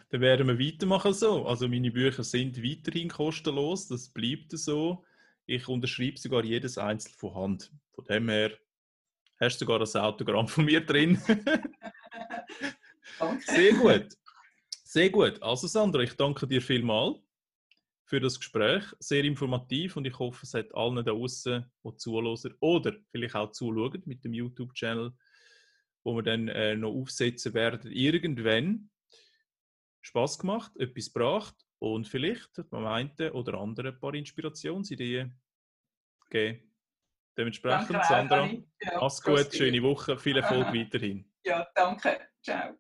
Dann 0.10 0.22
werden 0.22 0.48
wir 0.48 0.60
weitermachen 0.60 1.14
so. 1.14 1.46
Also 1.46 1.68
meine 1.68 1.92
Bücher 1.92 2.24
sind 2.24 2.64
weiterhin 2.64 3.10
kostenlos, 3.10 3.90
das 3.90 4.10
bleibt 4.10 4.58
so. 4.58 5.04
Ich 5.50 5.68
unterschreibe 5.70 6.18
sogar 6.18 6.44
jedes 6.44 6.78
einzelne 6.78 7.16
von 7.16 7.34
Hand. 7.34 7.72
Von 7.94 8.04
dem 8.04 8.28
her 8.28 8.52
hast 9.40 9.62
du 9.62 9.66
sogar 9.66 9.80
das 9.80 9.96
Autogramm 9.96 10.48
von 10.48 10.66
mir 10.66 10.86
drin. 10.86 11.22
Danke. 13.18 13.44
Sehr 13.46 13.74
gut. 13.74 14.08
Sehr 14.84 15.10
gut. 15.10 15.42
Also 15.42 15.68
Sandra, 15.68 16.02
ich 16.02 16.14
danke 16.16 16.46
dir 16.48 16.62
vielmals 16.62 17.18
für 18.04 18.20
das 18.20 18.38
Gespräch. 18.38 18.84
Sehr 19.00 19.24
informativ 19.24 19.96
und 19.96 20.06
ich 20.06 20.20
hoffe, 20.20 20.40
es 20.44 20.54
hat 20.54 20.76
allen 20.76 20.98
da 20.98 21.04
draußen, 21.04 21.66
die 21.82 21.96
zuhören 21.96 22.56
oder 22.60 22.98
vielleicht 23.10 23.36
auch 23.36 23.52
zuschauen 23.52 24.04
mit 24.06 24.26
dem 24.26 24.34
YouTube-Channel, 24.34 25.14
wo 26.04 26.16
wir 26.16 26.24
dann 26.24 26.50
äh, 26.50 26.76
noch 26.76 26.92
aufsetzen 26.92 27.54
werden, 27.54 27.90
irgendwann 27.92 28.90
Spaß 30.02 30.40
gemacht, 30.40 30.74
etwas 30.78 31.14
gebracht 31.14 31.67
und 31.80 32.08
vielleicht 32.08 32.58
hat 32.58 32.72
man 32.72 32.86
einen 32.88 33.32
oder 33.32 33.60
andere 33.60 33.90
ein 33.90 34.00
paar 34.00 34.14
Inspirationsideen 34.14 35.40
gegeben. 36.30 36.64
Dementsprechend, 37.38 37.92
Danke, 37.92 38.08
Sandra. 38.08 38.50
Ja, 38.82 39.00
mach's 39.00 39.22
gut, 39.22 39.54
schöne 39.54 39.82
Woche, 39.84 40.18
viel 40.18 40.38
Erfolg 40.38 40.68
weiterhin. 40.74 41.32
Ja, 41.46 41.68
danke. 41.76 42.20
Ciao. 42.42 42.76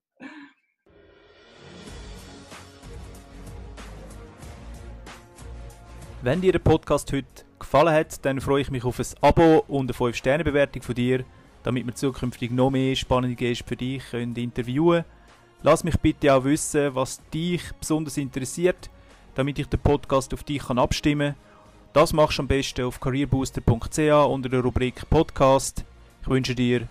Wenn 6.24 6.42
dir 6.42 6.52
der 6.52 6.60
Podcast 6.60 7.14
heute 7.14 7.28
gefallen 7.60 7.94
hat, 7.94 8.26
dann 8.26 8.42
freue 8.42 8.62
ich 8.62 8.72
mich 8.72 8.84
auf 8.84 9.00
ein 9.00 9.06
Abo 9.22 9.64
und 9.68 9.92
eine 9.92 9.94
5-Sterne-Bewertung 9.94 10.82
von 10.82 10.96
dir, 10.96 11.24
damit 11.62 11.86
wir 11.86 11.94
zukünftig 11.94 12.50
noch 12.50 12.72
mehr 12.72 12.96
spannende 12.96 13.36
Gäste 13.36 13.64
für 13.64 13.76
dich 13.76 14.04
können 14.10 14.36
interviewen 14.36 15.04
können. 15.04 15.17
Lass 15.64 15.84
mich 15.84 15.98
bitte 16.00 16.34
auch 16.34 16.44
wissen, 16.44 16.94
was 16.96 17.22
dich 17.34 17.62
besonders 17.80 18.18
interessiert, 18.18 18.90
damit 19.36 19.60
ich 19.60 19.68
den 19.68 19.80
Podcast 19.80 20.34
auf 20.34 20.44
dich 20.44 20.60
kann 20.60 20.80
abstimmen 20.80 21.34
kann. 21.34 21.48
Das 21.94 22.14
machst 22.14 22.38
du 22.38 22.44
am 22.44 22.48
besten 22.48 22.86
auf 22.86 23.00
careerbooster.ch 23.00 23.98
unter 23.98 24.50
der 24.50 24.60
Rubrik 24.60 25.10
Podcast. 25.10 25.84
Ich 26.22 26.28
wünsche 26.28 26.54
dir 26.54 26.88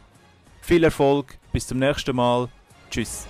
viel 0.62 0.82
Erfolg, 0.82 1.38
bis 1.52 1.68
zum 1.68 1.78
nächsten 1.78 2.16
Mal. 2.16 2.48
Tschüss. 2.90 3.26